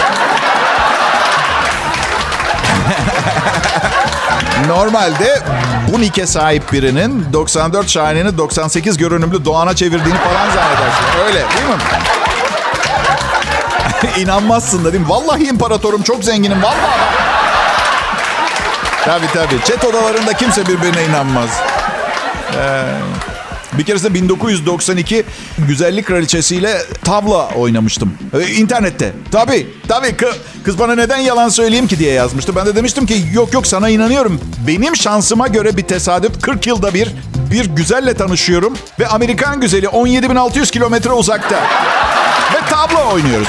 Normalde 4.69 5.43
bu 5.93 6.01
nike 6.01 6.27
sahip 6.27 6.73
birinin 6.73 7.33
94 7.33 7.89
Şahine'ni 7.89 8.39
98 8.39 8.97
görünümlü 8.97 9.45
Doğan'a 9.45 9.77
çevirdiğini 9.77 10.19
falan 10.19 10.51
zannedersin. 10.51 11.05
Öyle 11.27 11.35
değil 11.39 11.69
mi? 11.69 11.83
İnanmazsın 14.23 14.85
mi? 14.85 15.09
Vallahi 15.09 15.45
imparatorum 15.45 16.03
çok 16.03 16.25
zenginim 16.25 16.63
vallahi. 16.63 17.23
Tabii 19.05 19.27
tabii. 19.35 19.65
Chat 19.65 19.85
odalarında 19.85 20.33
kimse 20.33 20.67
birbirine 20.67 21.05
inanmaz. 21.05 21.51
Ee, 22.57 22.83
Bir 23.79 23.85
keresinde 23.85 24.15
1992 24.15 25.25
güzellik 25.69 26.07
kraliçesiyle 26.07 26.83
tavla 27.05 27.49
oynamıştım. 27.49 28.15
Ee, 28.41 28.47
internette. 28.55 29.13
Tabii, 29.33 29.67
tabii. 29.89 30.07
Kı- 30.09 30.35
Kız 30.65 30.79
bana 30.79 30.95
neden 30.95 31.19
yalan 31.19 31.49
söyleyeyim 31.49 31.87
ki 31.87 31.99
diye 31.99 32.13
yazmıştı. 32.13 32.57
Ben 32.57 32.67
de 32.67 32.77
demiştim 32.77 33.07
ki 33.07 33.23
yok 33.35 33.53
yok 33.55 33.67
sana 33.67 33.89
inanıyorum. 33.89 34.41
Benim 34.67 34.97
şansıma 34.97 35.49
göre 35.49 35.77
bir 35.77 35.83
tesadüf 35.83 36.43
40 36.43 36.67
yılda 36.67 36.95
bir 36.95 37.09
bir 37.51 37.65
güzelle 37.67 38.15
tanışıyorum. 38.15 38.75
Ve 39.01 39.07
Amerikan 39.07 39.61
güzeli 39.61 39.87
17.600 39.87 40.71
kilometre 40.71 41.11
uzakta. 41.13 41.57
Ve 42.55 42.59
tavla 42.71 43.13
oynuyoruz. 43.13 43.49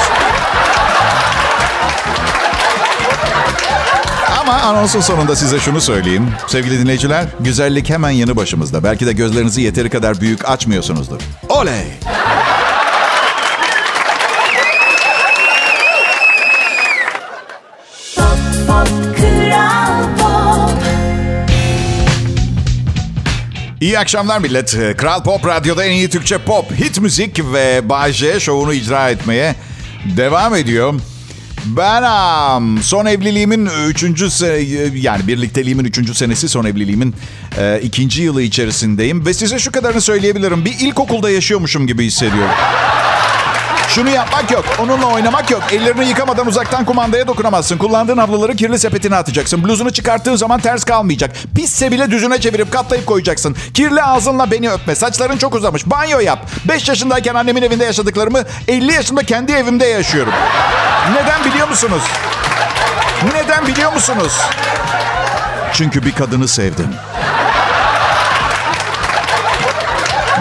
Ama 4.44 4.54
anonsun 4.54 5.02
sonunda 5.02 5.36
size 5.36 5.60
şunu 5.60 5.82
söyleyeyim. 5.82 6.30
Sevgili 6.48 6.80
dinleyiciler, 6.80 7.26
güzellik 7.40 7.90
hemen 7.90 8.10
yanı 8.10 8.36
başımızda. 8.36 8.84
Belki 8.84 9.06
de 9.06 9.14
gözlerinizi 9.14 9.62
yeteri 9.62 9.90
kadar 9.90 10.22
büyük 10.22 10.50
açmıyorsunuzdur. 10.50 11.22
Oley! 11.50 11.84
İyi 23.82 24.00
akşamlar 24.00 24.40
millet. 24.40 24.78
Kral 24.98 25.24
Pop 25.24 25.48
Radyo'da 25.48 25.86
en 25.86 25.92
iyi 25.92 26.10
Türkçe 26.10 26.38
pop, 26.38 26.72
hit 26.72 27.02
müzik 27.02 27.54
ve 27.54 27.90
Bay 27.90 28.14
J 28.14 28.40
şovunu 28.40 28.74
icra 28.74 29.10
etmeye 29.10 29.56
devam 30.18 30.56
ediyor. 30.56 30.94
Ben 31.66 32.04
am, 32.04 32.78
son 32.84 33.06
evliliğimin 33.06 33.70
üçüncü 33.88 34.26
se- 34.26 34.98
yani 34.98 35.28
birlikteliğimin 35.28 35.86
üçüncü 35.86 36.14
senesi 36.14 36.50
son 36.50 36.66
evliliğimin 36.66 37.16
e, 37.58 37.80
ikinci 37.84 38.22
yılı 38.22 38.42
içerisindeyim. 38.42 39.26
Ve 39.26 39.34
size 39.34 39.60
şu 39.60 39.72
kadarını 39.72 40.02
söyleyebilirim. 40.02 40.66
Bir 40.66 40.80
ilkokulda 40.80 41.30
yaşıyormuşum 41.30 41.88
gibi 41.88 42.06
hissediyorum. 42.06 42.56
Şunu 43.88 44.10
yapmak 44.10 44.52
yok, 44.52 44.66
onunla 44.80 45.06
oynamak 45.06 45.52
yok. 45.52 45.64
Ellerini 45.72 46.06
yıkamadan 46.06 46.48
uzaktan 46.48 46.86
kumandaya 46.86 47.28
dokunamazsın. 47.28 47.78
Kullandığın 47.78 48.18
havluları 48.18 48.56
kirli 48.56 48.80
sepetine 48.80 49.16
atacaksın. 49.16 49.64
Bluzunu 49.64 49.92
çıkarttığın 49.92 50.36
zaman 50.36 50.60
ters 50.60 50.84
kalmayacak. 50.84 51.32
Pisse 51.56 51.92
bile 51.92 52.12
düzüne 52.12 52.42
çevirip 52.42 52.72
katlayıp 52.72 53.06
koyacaksın. 53.06 53.56
Kirli 53.74 54.04
ağzınla 54.04 54.52
beni 54.52 54.72
öpme. 54.72 54.96
Saçların 54.96 55.38
çok 55.38 55.56
uzamış. 55.56 55.86
Banyo 55.86 56.20
yap. 56.20 56.40
5 56.66 56.90
yaşındayken 56.90 57.36
annemin 57.36 57.62
evinde 57.62 57.86
yaşadıklarımı 57.86 58.44
50 58.68 58.94
yaşında 58.94 59.24
kendi 59.24 59.52
evimde 59.52 59.86
yaşıyorum. 59.86 60.34
Neden 61.14 61.46
biliyor 61.46 61.70
musunuz? 61.70 62.02
Neden 63.34 63.68
biliyor 63.68 63.94
musunuz? 63.94 64.34
Çünkü 65.74 66.06
bir 66.06 66.12
kadını 66.12 66.48
sevdim. 66.48 66.88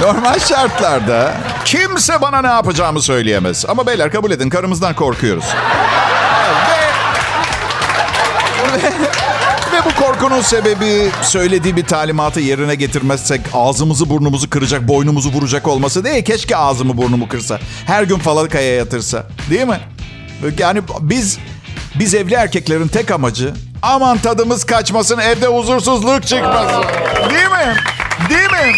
Normal 0.00 0.38
şartlarda 0.38 1.34
kimse 1.72 2.22
bana 2.22 2.40
ne 2.40 2.46
yapacağımı 2.46 3.02
söyleyemez. 3.02 3.64
Ama 3.68 3.86
beyler 3.86 4.12
kabul 4.12 4.30
edin 4.30 4.48
karımızdan 4.50 4.94
korkuyoruz. 4.94 5.44
ve, 6.68 6.78
ve, 9.76 9.84
bu 9.84 10.04
korkunun 10.04 10.40
sebebi 10.40 11.10
söylediği 11.22 11.76
bir 11.76 11.84
talimatı 11.84 12.40
yerine 12.40 12.74
getirmezsek 12.74 13.40
ağzımızı 13.54 14.10
burnumuzu 14.10 14.50
kıracak, 14.50 14.88
boynumuzu 14.88 15.32
vuracak 15.32 15.68
olması 15.68 16.04
değil. 16.04 16.24
Keşke 16.24 16.56
ağzımı 16.56 16.96
burnumu 16.96 17.28
kırsa. 17.28 17.58
Her 17.86 18.02
gün 18.02 18.18
falakaya 18.18 18.74
yatırsa. 18.74 19.26
Değil 19.50 19.66
mi? 19.66 19.80
Yani 20.58 20.82
biz 21.00 21.38
biz 21.94 22.14
evli 22.14 22.34
erkeklerin 22.34 22.88
tek 22.88 23.10
amacı 23.10 23.54
aman 23.82 24.18
tadımız 24.18 24.64
kaçmasın, 24.64 25.18
evde 25.18 25.46
huzursuzluk 25.46 26.26
çıkmasın. 26.26 26.82
Değil 27.30 27.50
mi? 27.50 27.76
Değil 28.30 28.50
mi? 28.50 28.72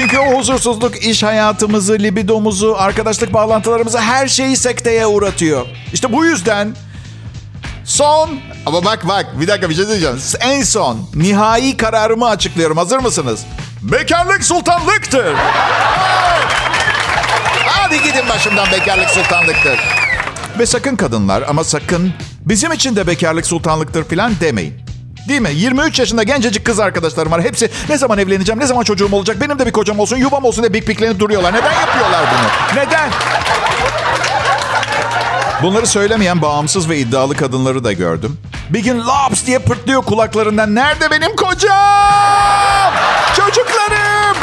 Çünkü 0.00 0.18
o 0.18 0.38
huzursuzluk 0.38 1.04
iş 1.04 1.22
hayatımızı, 1.22 1.92
libidomuzu, 1.92 2.74
arkadaşlık 2.78 3.32
bağlantılarımızı 3.32 3.98
her 3.98 4.28
şeyi 4.28 4.56
sekteye 4.56 5.06
uğratıyor. 5.06 5.66
İşte 5.92 6.12
bu 6.12 6.24
yüzden 6.24 6.76
son 7.84 8.30
ama 8.66 8.84
bak 8.84 9.08
bak 9.08 9.40
bir 9.40 9.48
dakika 9.48 9.70
bir 9.70 9.74
şey 9.74 9.88
diyeceğim. 9.88 10.20
En 10.40 10.62
son 10.62 10.98
nihai 11.14 11.76
kararımı 11.76 12.28
açıklıyorum. 12.28 12.76
Hazır 12.76 12.98
mısınız? 12.98 13.40
Bekarlık 13.82 14.44
sultanlıktır. 14.44 15.34
Hadi 17.66 18.02
gidin 18.02 18.28
başımdan 18.28 18.66
bekarlık 18.72 19.10
sultanlıktır. 19.10 19.80
Ve 20.58 20.66
sakın 20.66 20.96
kadınlar 20.96 21.42
ama 21.48 21.64
sakın 21.64 22.12
bizim 22.40 22.72
için 22.72 22.96
de 22.96 23.06
bekarlık 23.06 23.46
sultanlıktır 23.46 24.04
falan 24.04 24.32
demeyin. 24.40 24.85
Değil 25.28 25.40
mi? 25.40 25.50
23 25.54 25.98
yaşında 25.98 26.22
gencecik 26.22 26.64
kız 26.64 26.80
arkadaşlarım 26.80 27.32
var. 27.32 27.42
Hepsi 27.42 27.70
ne 27.88 27.98
zaman 27.98 28.18
evleneceğim, 28.18 28.60
ne 28.60 28.66
zaman 28.66 28.82
çocuğum 28.82 29.08
olacak, 29.12 29.36
benim 29.40 29.58
de 29.58 29.66
bir 29.66 29.72
kocam 29.72 29.98
olsun, 29.98 30.16
yuvam 30.16 30.44
olsun 30.44 30.62
diye 30.62 30.72
bik 30.74 30.88
biklenip 30.88 31.18
duruyorlar. 31.18 31.52
Neden 31.52 31.72
yapıyorlar 31.72 32.20
bunu? 32.32 32.80
Neden? 32.82 33.10
Bunları 35.62 35.86
söylemeyen 35.86 36.42
bağımsız 36.42 36.88
ve 36.88 36.98
iddialı 36.98 37.36
kadınları 37.36 37.84
da 37.84 37.92
gördüm. 37.92 38.38
Bir 38.70 38.80
gün 38.80 38.98
laps 39.06 39.46
diye 39.46 39.58
pırtlıyor 39.58 40.02
kulaklarından. 40.02 40.74
Nerede 40.74 41.10
benim 41.10 41.36
kocam? 41.36 42.92
Çocuklarım! 43.36 44.36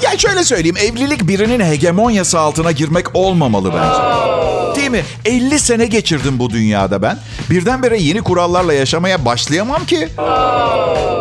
ya 0.02 0.18
şöyle 0.18 0.44
söyleyeyim. 0.44 0.76
Evlilik 0.76 1.28
birinin 1.28 1.60
hegemonyası 1.60 2.40
altına 2.40 2.72
girmek 2.72 3.06
olmamalı 3.14 3.72
bence. 3.74 4.59
Değil 4.76 4.90
mi? 4.90 5.04
50 5.24 5.58
sene 5.58 5.86
geçirdim 5.86 6.38
bu 6.38 6.50
dünyada 6.50 7.02
ben. 7.02 7.18
Birdenbire 7.50 7.98
yeni 7.98 8.22
kurallarla 8.22 8.72
yaşamaya 8.72 9.24
başlayamam 9.24 9.84
ki. 9.86 10.08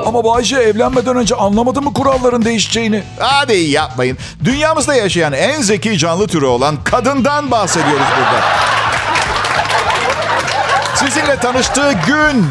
Ama 0.06 0.24
Bayce 0.24 0.56
evlenmeden 0.58 1.16
önce 1.18 1.36
anlamadı 1.36 1.82
mı 1.82 1.94
kuralların 1.94 2.46
değişeceğini? 2.46 3.04
Hadi 3.20 3.56
yapmayın. 3.56 4.18
Dünyamızda 4.44 4.96
yaşayan 4.96 5.34
en 5.34 5.62
zeki 5.62 5.98
canlı 5.98 6.28
türü 6.28 6.46
olan 6.46 6.84
kadından 6.84 7.52
bahsediyoruz 7.52 8.08
burada. 8.18 8.46
Sizinle 10.96 11.36
tanıştığı 11.36 11.92
gün 12.08 12.46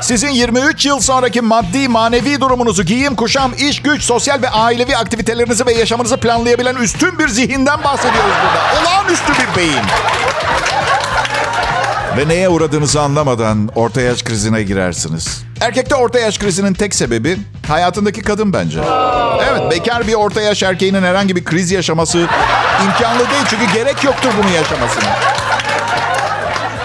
sizin 0.00 0.28
23 0.30 0.86
yıl 0.86 1.00
sonraki 1.00 1.40
maddi 1.40 1.88
manevi 1.88 2.40
durumunuzu, 2.40 2.82
giyim, 2.82 3.16
kuşam, 3.16 3.52
iş, 3.58 3.82
güç, 3.82 4.02
sosyal 4.02 4.42
ve 4.42 4.50
ailevi 4.50 4.96
aktivitelerinizi 4.96 5.66
ve 5.66 5.72
yaşamınızı 5.72 6.16
planlayabilen 6.16 6.74
üstün 6.74 7.18
bir 7.18 7.28
zihinden 7.28 7.84
bahsediyoruz 7.84 8.34
burada. 8.44 8.82
Olağanüstü 8.82 9.32
bir 9.32 9.56
beyin. 9.56 9.84
Ve 12.16 12.28
neye 12.28 12.48
uğradığınızı 12.48 13.00
anlamadan 13.00 13.70
orta 13.74 14.00
yaş 14.00 14.22
krizine 14.22 14.62
girersiniz. 14.62 15.42
Erkekte 15.60 15.94
orta 15.94 16.18
yaş 16.18 16.38
krizinin 16.38 16.74
tek 16.74 16.94
sebebi 16.94 17.38
hayatındaki 17.68 18.22
kadın 18.22 18.52
bence. 18.52 18.80
Evet 19.50 19.70
bekar 19.70 20.06
bir 20.06 20.14
orta 20.14 20.40
yaş 20.40 20.62
erkeğinin 20.62 21.02
herhangi 21.02 21.36
bir 21.36 21.44
kriz 21.44 21.70
yaşaması 21.70 22.18
imkanlı 22.84 23.18
değil. 23.18 23.42
Çünkü 23.50 23.72
gerek 23.74 24.04
yoktur 24.04 24.30
bunu 24.42 24.50
yaşamasına. 24.50 25.39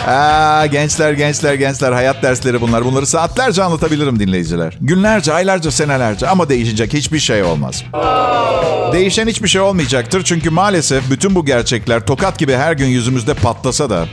Aa, 0.06 0.66
gençler, 0.66 1.14
gençler, 1.14 1.54
gençler. 1.54 1.92
Hayat 1.92 2.24
dersleri 2.24 2.62
bunlar. 2.62 2.86
Bunları 2.86 3.06
saatlerce 3.06 3.64
anlatabilirim 3.64 4.20
dinleyiciler. 4.20 4.78
Günlerce, 4.82 5.34
aylarca, 5.34 5.72
senelerce 5.72 6.28
ama 6.28 6.50
değişecek 6.50 6.94
hiçbir 6.94 7.20
şey 7.20 7.44
olmaz. 7.44 7.84
Değişen 8.94 9.28
hiçbir 9.28 9.48
şey 9.48 9.62
olmayacaktır. 9.62 10.24
Çünkü 10.24 10.50
maalesef 10.50 11.10
bütün 11.12 11.36
bu 11.36 11.46
gerçekler 11.46 12.06
tokat 12.06 12.40
gibi 12.40 12.54
her 12.54 12.74
gün 12.74 12.86
yüzümüzde 12.88 13.34
patlasa 13.34 13.90
da 13.90 14.06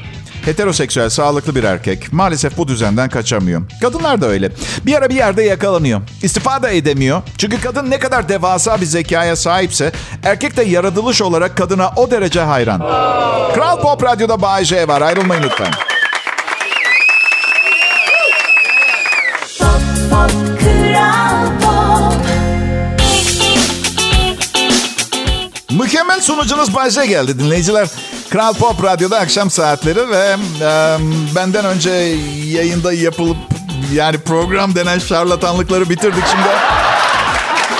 heteroseksüel, 0.44 1.08
sağlıklı 1.10 1.54
bir 1.54 1.64
erkek 1.64 2.12
maalesef 2.12 2.56
bu 2.56 2.68
düzenden 2.68 3.08
kaçamıyor. 3.08 3.62
Kadınlar 3.80 4.20
da 4.20 4.26
öyle. 4.26 4.52
Bir 4.86 4.94
ara 4.94 5.08
bir 5.08 5.14
yerde 5.14 5.42
yakalanıyor. 5.42 6.00
İstifa 6.22 6.62
da 6.62 6.70
edemiyor. 6.70 7.22
Çünkü 7.38 7.60
kadın 7.60 7.90
ne 7.90 7.98
kadar 7.98 8.28
devasa 8.28 8.80
bir 8.80 8.86
zekaya 8.86 9.36
sahipse 9.36 9.92
erkek 10.22 10.56
de 10.56 10.62
yaratılış 10.62 11.22
olarak 11.22 11.56
kadına 11.56 11.90
o 11.96 12.10
derece 12.10 12.40
hayran. 12.40 12.80
Kral 13.54 13.80
Pop 13.80 14.04
Radyo'da 14.04 14.42
Bay 14.42 14.64
J 14.64 14.88
var. 14.88 15.02
Ayrılmayın 15.02 15.42
lütfen. 15.42 15.70
Mükemmel 25.82 26.20
sunucunuz 26.20 26.74
Bay 26.74 26.90
J 26.90 27.06
geldi 27.06 27.38
dinleyiciler. 27.38 27.88
Kral 28.30 28.54
Pop 28.54 28.84
Radyo'da 28.84 29.18
akşam 29.18 29.50
saatleri 29.50 30.10
ve 30.10 30.36
e, 30.60 30.96
benden 31.36 31.64
önce 31.64 31.90
yayında 32.46 32.92
yapılıp 32.92 33.36
yani 33.92 34.18
program 34.18 34.74
denen 34.74 34.98
şarlatanlıkları 34.98 35.90
bitirdik 35.90 36.24
şimdi. 36.30 36.48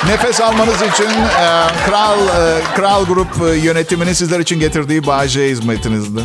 Nefes 0.07 0.41
almanız 0.41 0.75
için 0.75 1.11
e, 1.11 1.67
Kral 1.87 2.19
e, 2.19 2.61
Kral 2.77 3.05
Grup 3.05 3.29
e, 3.43 3.57
yönetiminin 3.57 4.13
sizler 4.13 4.41
için 4.41 4.61
getirdiği 4.61 5.03
J 5.27 5.51
hizmetinizde. 5.51 6.21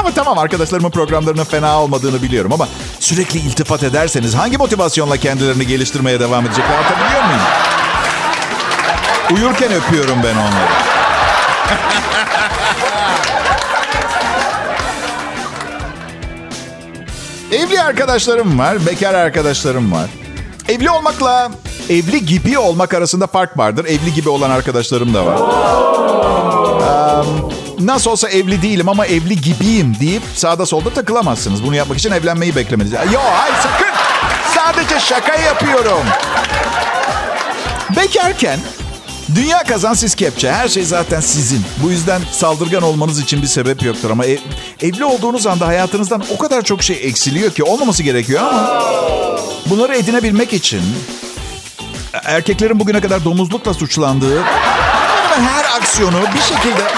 Ama 0.00 0.10
tamam 0.10 0.38
arkadaşlarımın 0.38 0.90
programlarının 0.90 1.44
fena 1.44 1.82
olmadığını 1.82 2.22
biliyorum 2.22 2.52
ama 2.52 2.68
sürekli 3.00 3.38
iltifat 3.38 3.82
ederseniz 3.82 4.34
hangi 4.34 4.58
motivasyonla 4.58 5.16
kendilerini 5.16 5.66
geliştirmeye 5.66 6.20
devam 6.20 6.46
edecekler 6.46 6.74
anlatabiliyor 6.74 7.24
muyum? 7.24 7.40
Uyurken 9.30 9.72
öpüyorum 9.72 10.18
ben 10.24 10.36
onları. 10.36 10.95
Evli 17.52 17.80
arkadaşlarım 17.82 18.58
var, 18.58 18.86
bekar 18.86 19.14
arkadaşlarım 19.14 19.92
var. 19.92 20.10
Evli 20.68 20.90
olmakla 20.90 21.50
evli 21.90 22.26
gibi 22.26 22.58
olmak 22.58 22.94
arasında 22.94 23.26
fark 23.26 23.58
vardır. 23.58 23.84
Evli 23.84 24.14
gibi 24.14 24.28
olan 24.28 24.50
arkadaşlarım 24.50 25.14
da 25.14 25.26
var. 25.26 25.38
Ee, 26.80 27.86
nasıl 27.86 28.10
olsa 28.10 28.28
evli 28.28 28.62
değilim 28.62 28.88
ama 28.88 29.06
evli 29.06 29.40
gibiyim 29.40 29.96
deyip 30.00 30.22
sağda 30.34 30.66
solda 30.66 30.90
takılamazsınız. 30.90 31.64
Bunu 31.64 31.76
yapmak 31.76 31.98
için 31.98 32.12
evlenmeyi 32.12 32.56
beklemeniz. 32.56 32.92
Yo 32.92 33.20
hayır 33.32 33.54
sakın. 33.62 33.94
Sadece 34.54 35.00
şaka 35.00 35.34
yapıyorum. 35.40 36.04
Bekarken 37.96 38.58
dünya 39.34 39.62
kazan 39.64 39.94
siz 39.94 40.14
kepçe. 40.14 40.52
Her 40.52 40.68
şey 40.68 40.84
zaten 40.84 41.20
sizin. 41.20 41.62
Bu 41.82 41.90
yüzden 41.90 42.22
saldırgan 42.32 42.82
olmanız 42.82 43.20
için 43.20 43.42
bir 43.42 43.46
sebep 43.46 43.82
yoktur. 43.82 44.10
Ama 44.10 44.24
ev- 44.24 44.38
evli 44.82 45.04
olduğunuz 45.04 45.46
anda 45.46 45.66
hayatınızdan 45.66 46.22
o 46.34 46.38
kadar 46.38 46.62
çok 46.62 46.82
şey 46.82 46.96
eksiliyor 47.02 47.50
ki 47.50 47.64
olmaması 47.64 48.02
gerekiyor 48.02 48.42
ama 48.42 48.82
bunları 49.66 49.96
edinebilmek 49.96 50.52
için 50.52 50.82
erkeklerin 52.24 52.80
bugüne 52.80 53.00
kadar 53.00 53.24
domuzlukla 53.24 53.74
suçlandığı 53.74 54.42
her 55.36 55.64
aksiyonu 55.80 56.20
bir 56.34 56.40
şekilde 56.54 56.82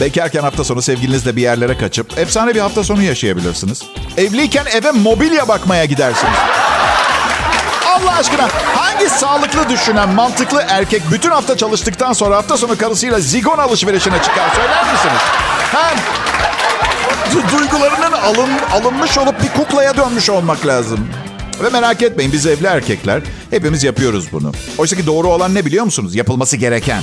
Bekarken 0.00 0.42
hafta 0.42 0.64
sonu 0.64 0.82
sevgilinizle 0.82 1.36
bir 1.36 1.42
yerlere 1.42 1.78
kaçıp 1.78 2.18
efsane 2.18 2.54
bir 2.54 2.60
hafta 2.60 2.84
sonu 2.84 3.02
yaşayabilirsiniz. 3.02 3.82
Evliyken 4.16 4.64
eve 4.74 4.90
mobilya 4.90 5.48
bakmaya 5.48 5.84
gidersiniz. 5.84 6.32
Allah 7.94 8.16
aşkına 8.18 8.48
hangi 8.76 9.08
sağlıklı 9.08 9.68
düşünen 9.68 10.08
mantıklı 10.08 10.64
erkek 10.68 11.02
bütün 11.10 11.30
hafta 11.30 11.56
çalıştıktan 11.56 12.12
sonra 12.12 12.36
hafta 12.36 12.56
sonu 12.56 12.78
karısıyla 12.78 13.20
zigon 13.20 13.58
alışverişine 13.58 14.22
çıkar 14.22 14.48
söyler 14.56 14.82
misiniz? 14.92 15.22
Du- 17.32 17.58
duygularının 17.58 18.12
alın, 18.12 18.50
alınmış 18.72 19.18
olup 19.18 19.42
bir 19.42 19.48
kuklaya 19.48 19.96
dönmüş 19.96 20.30
olmak 20.30 20.66
lazım. 20.66 21.08
Ve 21.62 21.68
merak 21.68 22.02
etmeyin 22.02 22.32
biz 22.32 22.46
evli 22.46 22.66
erkekler 22.66 23.22
hepimiz 23.50 23.84
yapıyoruz 23.84 24.32
bunu. 24.32 24.52
Oysa 24.78 24.96
ki 24.96 25.06
doğru 25.06 25.28
olan 25.28 25.54
ne 25.54 25.64
biliyor 25.66 25.84
musunuz? 25.84 26.14
Yapılması 26.14 26.56
gereken. 26.56 27.02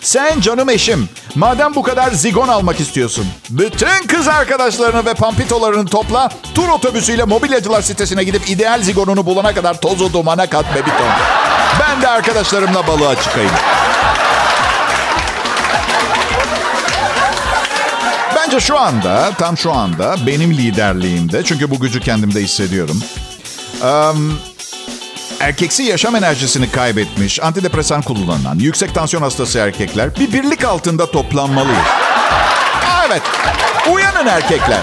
Sen 0.00 0.40
canım 0.40 0.70
eşim, 0.70 1.08
madem 1.34 1.74
bu 1.74 1.82
kadar 1.82 2.10
zigon 2.10 2.48
almak 2.48 2.80
istiyorsun, 2.80 3.26
bütün 3.50 4.06
kız 4.06 4.28
arkadaşlarını 4.28 5.06
ve 5.06 5.14
pampitolarını 5.14 5.86
topla, 5.86 6.28
tur 6.54 6.68
otobüsüyle 6.68 7.24
mobilyacılar 7.24 7.82
sitesine 7.82 8.24
gidip 8.24 8.50
ideal 8.50 8.82
zigonunu 8.82 9.26
bulana 9.26 9.54
kadar 9.54 9.80
tozu 9.80 10.12
dumana 10.12 10.46
kat 10.46 10.74
be 10.74 10.78
bir 10.78 10.90
ton. 10.90 11.08
Ben 11.80 12.02
de 12.02 12.08
arkadaşlarımla 12.08 12.86
balığa 12.86 13.14
çıkayım. 13.22 13.50
Bence 18.36 18.60
şu 18.60 18.78
anda, 18.78 19.32
tam 19.38 19.58
şu 19.58 19.72
anda 19.72 20.16
benim 20.26 20.52
liderliğimde, 20.52 21.44
çünkü 21.44 21.70
bu 21.70 21.80
gücü 21.80 22.00
kendimde 22.00 22.42
hissediyorum. 22.42 23.02
Em, 23.82 24.32
erkeksi 25.40 25.82
yaşam 25.82 26.16
enerjisini 26.16 26.70
kaybetmiş, 26.70 27.42
antidepresan 27.42 28.02
kullanan, 28.02 28.58
yüksek 28.58 28.94
tansiyon 28.94 29.22
hastası 29.22 29.58
erkekler 29.58 30.16
bir 30.16 30.32
birlik 30.32 30.64
altında 30.64 31.10
toplanmalıyız. 31.10 31.78
Evet, 33.06 33.22
uyanın 33.92 34.26
erkekler. 34.26 34.80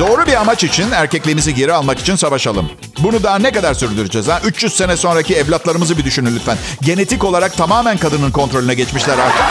Doğru 0.00 0.26
bir 0.26 0.34
amaç 0.34 0.64
için 0.64 0.90
erkekliğimizi 0.92 1.54
geri 1.54 1.72
almak 1.72 1.98
için 1.98 2.16
savaşalım. 2.16 2.70
Bunu 2.98 3.22
daha 3.22 3.38
ne 3.38 3.52
kadar 3.52 3.74
sürdüreceğiz 3.74 4.28
ha? 4.28 4.40
300 4.44 4.76
sene 4.76 4.96
sonraki 4.96 5.36
evlatlarımızı 5.36 5.98
bir 5.98 6.04
düşünün 6.04 6.36
lütfen. 6.36 6.56
Genetik 6.80 7.24
olarak 7.24 7.56
tamamen 7.56 7.96
kadının 7.96 8.30
kontrolüne 8.30 8.74
geçmişler 8.74 9.18
artık. 9.18 9.44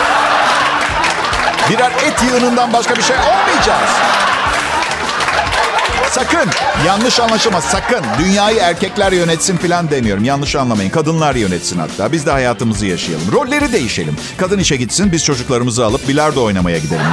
Birer 1.70 1.92
et 1.92 2.24
yığınından 2.24 2.74
başka 2.74 2.96
bir 2.96 3.02
şey 3.04 3.16
olmayacağız. 3.16 3.90
Sakın 6.12 6.50
yanlış 6.88 7.20
anlaşılmaz 7.20 7.64
sakın 7.64 8.06
dünyayı 8.20 8.58
erkekler 8.60 9.12
yönetsin 9.12 9.58
falan 9.58 9.92
demiyorum. 9.92 10.24
Yanlış 10.24 10.56
anlamayın 10.56 10.90
kadınlar 10.90 11.36
yönetsin 11.36 11.80
hatta. 11.80 12.12
Biz 12.12 12.26
de 12.26 12.32
hayatımızı 12.32 12.86
yaşayalım. 12.86 13.32
Rolleri 13.32 13.72
değişelim. 13.74 14.16
Kadın 14.38 14.60
işe 14.60 14.76
gitsin 14.76 15.12
biz 15.12 15.26
çocuklarımızı 15.26 15.86
alıp 15.86 16.08
bilardo 16.08 16.44
oynamaya 16.44 16.78
gidelim. 16.78 17.06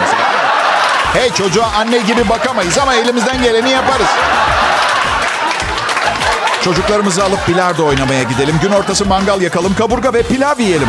Hey 1.12 1.32
çocuğa 1.32 1.66
anne 1.66 1.98
gibi 1.98 2.28
bakamayız 2.28 2.78
ama 2.78 2.94
elimizden 2.94 3.42
geleni 3.42 3.70
yaparız. 3.70 4.06
Çocuklarımızı 6.64 7.24
alıp 7.24 7.48
bilardo 7.48 7.86
oynamaya 7.86 8.22
gidelim. 8.22 8.54
Gün 8.62 8.70
ortası 8.70 9.06
mangal 9.06 9.42
yakalım, 9.42 9.74
kaburga 9.74 10.12
ve 10.12 10.22
pilav 10.22 10.58
yiyelim. 10.58 10.88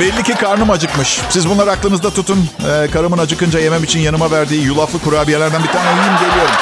Belli 0.00 0.22
ki 0.22 0.34
karnım 0.34 0.70
acıkmış. 0.70 1.20
Siz 1.28 1.48
bunları 1.50 1.70
aklınızda 1.70 2.10
tutun. 2.10 2.48
Ee, 2.68 2.90
karımın 2.90 3.18
acıkınca 3.18 3.58
yemem 3.60 3.84
için 3.84 4.00
yanıma 4.00 4.30
verdiği 4.30 4.64
yulaflı 4.64 4.98
kurabiyelerden 4.98 5.62
bir 5.62 5.68
tane 5.68 5.90
yiyeyim 5.90 6.14
geliyorum. 6.20 6.54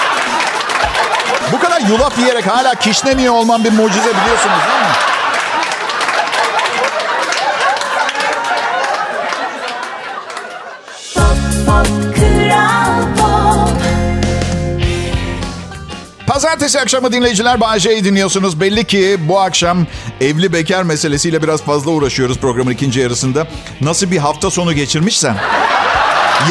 Bu 1.53 1.61
kadar 1.61 1.81
yulaf 1.81 2.19
yiyerek 2.19 2.47
hala 2.47 2.75
kişnemiyor 2.75 3.35
olman 3.35 3.65
bir 3.65 3.73
mucize 3.73 4.11
biliyorsunuz 4.11 4.59
değil 4.69 4.81
mi? 4.81 5.08
Pazartesi 16.59 16.81
akşamı 16.81 17.13
dinleyiciler 17.13 17.61
Bahçe'yi 17.61 18.05
dinliyorsunuz. 18.05 18.61
Belli 18.61 18.85
ki 18.85 19.17
bu 19.21 19.41
akşam 19.41 19.87
evli 20.21 20.53
bekar 20.53 20.83
meselesiyle 20.83 21.43
biraz 21.43 21.63
fazla 21.63 21.91
uğraşıyoruz 21.91 22.39
programın 22.39 22.71
ikinci 22.71 23.01
yarısında. 23.01 23.47
Nasıl 23.81 24.11
bir 24.11 24.19
hafta 24.19 24.51
sonu 24.51 24.73
geçirmişsem. 24.73 25.37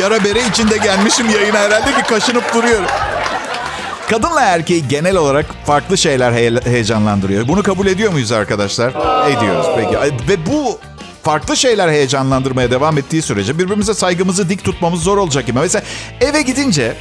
Yara 0.01 0.23
bere 0.23 0.47
içinde 0.49 0.77
gelmişim 0.77 1.29
yayına 1.29 1.59
herhalde 1.59 1.85
ki 1.85 2.03
kaşınıp 2.09 2.53
duruyorum. 2.53 2.85
Kadınla 4.09 4.41
erkeği 4.41 4.87
genel 4.87 5.15
olarak 5.15 5.45
farklı 5.65 5.97
şeyler 5.97 6.31
he- 6.31 6.71
heyecanlandırıyor. 6.71 7.47
Bunu 7.47 7.63
kabul 7.63 7.87
ediyor 7.87 8.11
muyuz 8.11 8.31
arkadaşlar? 8.31 8.89
Ediyoruz 9.29 9.67
peki. 9.77 9.97
Ve 10.29 10.45
bu 10.45 10.79
farklı 11.23 11.57
şeyler 11.57 11.89
heyecanlandırmaya 11.89 12.71
devam 12.71 12.97
ettiği 12.97 13.21
sürece 13.21 13.59
birbirimize 13.59 13.93
saygımızı 13.93 14.49
dik 14.49 14.63
tutmamız 14.63 15.01
zor 15.03 15.17
olacak 15.17 15.45
gibi. 15.47 15.59
Mesela 15.59 15.83
eve 16.21 16.41
gidince, 16.41 16.93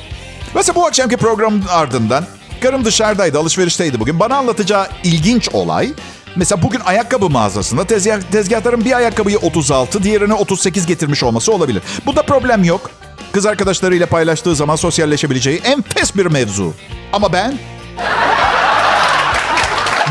mesela 0.55 0.75
bu 0.75 0.87
akşamki 0.87 1.16
programın 1.16 1.64
ardından 1.71 2.25
karım 2.66 2.85
dışarıdaydı, 2.85 3.38
alışverişteydi 3.38 4.00
bugün. 4.00 4.20
Bana 4.20 4.37
anlatacağı 4.37 4.88
ilginç 5.05 5.48
olay, 5.52 5.92
mesela 6.37 6.62
bugün 6.62 6.81
ayakkabı 6.81 7.31
mağazasında 7.31 7.85
tezgah, 7.85 8.20
tezgahların 8.33 8.85
bir 8.85 8.92
ayakkabıyı 8.96 9.38
36, 9.38 10.02
diğerini 10.02 10.35
38 10.35 10.87
getirmiş 10.87 11.22
olması 11.22 11.52
olabilir. 11.52 11.83
Bunda 12.07 12.22
problem 12.22 12.64
yok. 12.64 12.90
Kız 13.33 13.46
arkadaşlarıyla 13.46 14.07
paylaştığı 14.07 14.57
zaman 14.57 14.76
sosyalleşebileceği 14.76 15.59
enfes 15.59 16.16
bir 16.16 16.26
mevzu. 16.26 16.74
Ama 17.12 17.33
ben... 17.33 17.59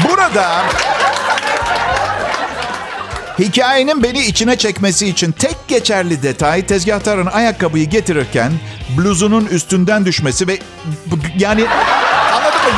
Burada 0.09 0.63
Hikayenin 3.39 4.03
beni 4.03 4.25
içine 4.25 4.55
çekmesi 4.55 5.07
için 5.07 5.31
tek 5.31 5.55
geçerli 5.67 6.23
detay 6.23 6.65
tezgahtarın 6.65 7.25
ayakkabıyı 7.25 7.89
getirirken 7.89 8.51
bluzunun 8.97 9.45
üstünden 9.45 10.05
düşmesi 10.05 10.47
ve 10.47 10.57
bu- 11.05 11.15
yani? 11.37 11.65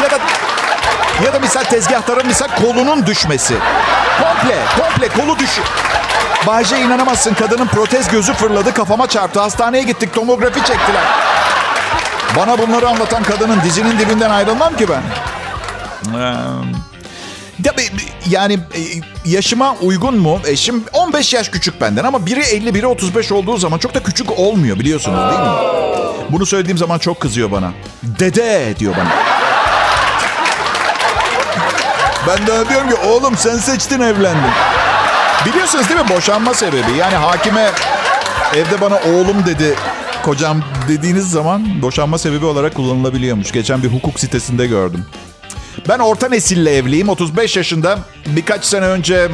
Ya 0.03 0.11
da 0.11 0.17
ya 1.25 1.33
da 1.33 1.39
misal 1.39 1.63
tezgahtarın 1.63 2.27
misal 2.27 2.47
kolunun 2.47 3.05
düşmesi. 3.05 3.55
Komple, 4.21 4.57
komple 4.79 5.07
kolu 5.07 5.39
düş. 5.39 5.59
Bahçe 6.47 6.79
inanamazsın 6.79 7.33
kadının 7.33 7.67
protez 7.67 8.07
gözü 8.07 8.33
fırladı 8.33 8.73
kafama 8.73 9.07
çarptı. 9.07 9.39
Hastaneye 9.39 9.83
gittik 9.83 10.13
tomografi 10.13 10.59
çektiler. 10.59 11.03
Bana 12.37 12.57
bunları 12.57 12.87
anlatan 12.89 13.23
kadının 13.23 13.61
dizinin 13.61 13.99
dibinden 13.99 14.29
ayrılmam 14.29 14.75
ki 14.75 14.85
ben. 14.89 15.01
Tabii 17.63 17.89
yani 18.29 18.53
e, 18.53 18.81
yaşıma 19.25 19.75
uygun 19.81 20.17
mu? 20.17 20.39
Eşim 20.47 20.83
15 20.93 21.33
yaş 21.33 21.49
küçük 21.49 21.81
benden 21.81 22.03
ama 22.03 22.25
biri 22.25 22.39
50 22.41 22.73
biri 22.73 22.87
35 22.87 23.31
olduğu 23.31 23.57
zaman 23.57 23.77
çok 23.77 23.93
da 23.95 24.03
küçük 24.03 24.39
olmuyor 24.39 24.79
biliyorsunuz 24.79 25.19
değil 25.31 25.41
mi? 25.41 25.55
Bunu 26.29 26.45
söylediğim 26.45 26.77
zaman 26.77 26.99
çok 26.99 27.19
kızıyor 27.19 27.51
bana. 27.51 27.71
Dede 28.03 28.73
diyor 28.79 28.93
bana. 28.97 29.26
Ben 32.27 32.47
de 32.47 32.69
diyorum 32.69 32.89
ki 32.89 32.95
oğlum 32.95 33.37
sen 33.37 33.57
seçtin 33.57 34.01
evlendin. 34.01 34.51
Biliyorsunuz 35.45 35.89
değil 35.89 35.99
mi 36.01 36.09
boşanma 36.09 36.53
sebebi? 36.53 36.91
Yani 36.99 37.15
hakime 37.15 37.71
evde 38.55 38.81
bana 38.81 38.95
oğlum 38.95 39.45
dedi 39.45 39.75
kocam 40.23 40.63
dediğiniz 40.87 41.31
zaman 41.31 41.81
boşanma 41.81 42.17
sebebi 42.17 42.45
olarak 42.45 42.75
kullanılabiliyormuş. 42.75 43.51
Geçen 43.51 43.83
bir 43.83 43.87
hukuk 43.87 44.19
sitesinde 44.19 44.67
gördüm. 44.67 45.05
Ben 45.89 45.99
orta 45.99 46.29
nesille 46.29 46.75
evliyim. 46.75 47.09
35 47.09 47.57
yaşında. 47.57 47.99
Birkaç 48.25 48.65
sene 48.65 48.85
önce 48.85 49.29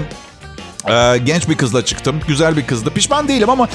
e, 0.88 1.18
genç 1.18 1.50
bir 1.50 1.58
kızla 1.58 1.86
çıktım. 1.86 2.20
Güzel 2.28 2.58
bir 2.58 2.68
kızdı. 2.68 2.90
Pişman 2.90 3.28
değilim 3.28 3.50
ama 3.50 3.68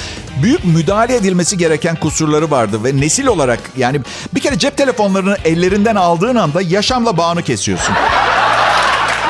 büyük 0.43 0.65
müdahale 0.65 1.15
edilmesi 1.15 1.57
gereken 1.57 1.95
kusurları 1.95 2.51
vardı. 2.51 2.83
Ve 2.83 3.01
nesil 3.01 3.27
olarak 3.27 3.59
yani 3.77 4.01
bir 4.33 4.39
kere 4.39 4.59
cep 4.59 4.77
telefonlarını 4.77 5.37
ellerinden 5.45 5.95
aldığın 5.95 6.35
anda 6.35 6.61
yaşamla 6.61 7.17
bağını 7.17 7.43
kesiyorsun. 7.43 7.95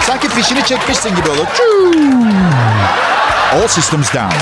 Sanki 0.10 0.30
fişini 0.30 0.66
çekmişsin 0.66 1.16
gibi 1.16 1.30
olur. 1.30 1.46
All 3.54 3.68
systems 3.68 4.14
down. 4.14 4.36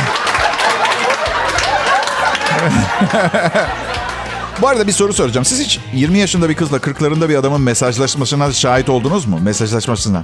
Bu 4.62 4.68
arada 4.68 4.88
bir 4.88 4.92
soru 4.92 5.14
soracağım. 5.14 5.46
Siz 5.46 5.60
hiç 5.60 5.80
20 5.94 6.20
yaşında 6.20 6.50
bir 6.50 6.56
kızla 6.56 6.78
40'larında 6.78 7.30
bir 7.30 7.36
adamın 7.36 7.62
mesajlaşmasına 7.62 8.52
şahit 8.52 8.90
oldunuz 8.90 9.26
mu? 9.26 9.40
Mesajlaşmasına. 9.42 10.24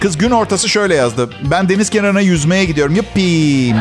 Kız 0.00 0.18
gün 0.18 0.30
ortası 0.30 0.68
şöyle 0.68 0.94
yazdı. 0.94 1.30
Ben 1.42 1.68
deniz 1.68 1.90
kenarına 1.90 2.20
yüzmeye 2.20 2.64
gidiyorum. 2.64 2.94
Yuppie. 2.94 3.74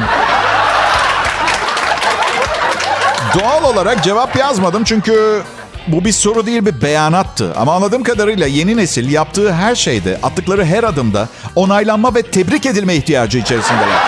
Doğal 3.39 3.63
olarak 3.63 4.03
cevap 4.03 4.35
yazmadım 4.35 4.83
çünkü 4.83 5.43
bu 5.87 6.05
bir 6.05 6.11
soru 6.11 6.45
değil 6.45 6.65
bir 6.65 6.81
beyanattı. 6.81 7.53
Ama 7.55 7.75
anladığım 7.75 8.03
kadarıyla 8.03 8.47
yeni 8.47 8.77
nesil 8.77 9.09
yaptığı 9.11 9.53
her 9.53 9.75
şeyde, 9.75 10.19
attıkları 10.23 10.65
her 10.65 10.83
adımda 10.83 11.29
onaylanma 11.55 12.15
ve 12.15 12.21
tebrik 12.21 12.65
edilme 12.65 12.95
ihtiyacı 12.95 13.37
içerisindeler. 13.37 14.07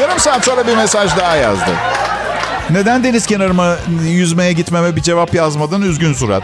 Yarım 0.00 0.18
saat 0.18 0.44
sonra 0.44 0.66
bir 0.66 0.76
mesaj 0.76 1.16
daha 1.16 1.36
yazdı. 1.36 1.70
Neden 2.70 3.04
deniz 3.04 3.26
kenarıma 3.26 3.76
yüzmeye 4.04 4.52
gitmeme 4.52 4.96
bir 4.96 5.02
cevap 5.02 5.34
yazmadın 5.34 5.82
üzgün 5.82 6.14
surat. 6.14 6.42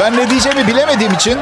Ben 0.00 0.16
ne 0.16 0.30
diyeceğimi 0.30 0.66
bilemediğim 0.66 1.14
için 1.14 1.38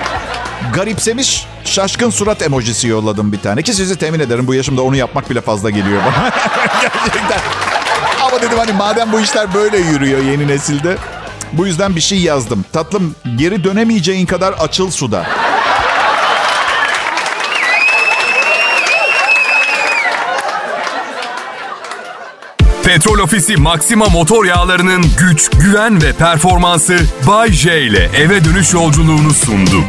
garipsemiş 0.73 1.47
şaşkın 1.65 2.11
surat 2.11 2.43
emojisi 2.43 2.89
yolladım 2.89 3.33
bir 3.33 3.41
tane. 3.41 3.63
Ki 3.63 3.75
sizi 3.75 3.97
temin 3.97 4.21
ederim 4.21 4.47
bu 4.47 4.55
yaşımda 4.55 4.83
onu 4.83 4.97
yapmak 4.97 5.31
bile 5.31 5.41
fazla 5.41 5.71
geliyor 5.71 6.03
bana. 6.05 6.31
Gerçekten. 6.81 7.41
Ama 8.35 8.43
dedim 8.43 8.59
hani 8.59 8.73
madem 8.73 9.13
bu 9.13 9.21
işler 9.21 9.55
böyle 9.55 9.79
yürüyor 9.79 10.23
yeni 10.23 10.49
nesilde. 10.49 10.97
Bu 11.53 11.67
yüzden 11.67 11.97
bir 11.97 12.01
şey 12.01 12.19
yazdım. 12.19 12.65
Tatlım 12.73 13.15
geri 13.37 13.65
dönemeyeceğin 13.65 14.27
kadar 14.27 14.53
açıl 14.53 14.91
suda. 14.91 15.27
Petrol 22.85 23.19
Ofisi 23.19 23.57
Maxima 23.57 24.07
motor 24.07 24.45
yağlarının 24.45 25.05
güç, 25.19 25.51
güven 25.51 26.03
ve 26.03 26.13
performansı 26.13 26.99
Bay 27.27 27.53
J 27.53 27.83
ile 27.83 28.11
eve 28.17 28.45
dönüş 28.45 28.73
yolculuğunu 28.73 29.35
sundu. 29.35 29.85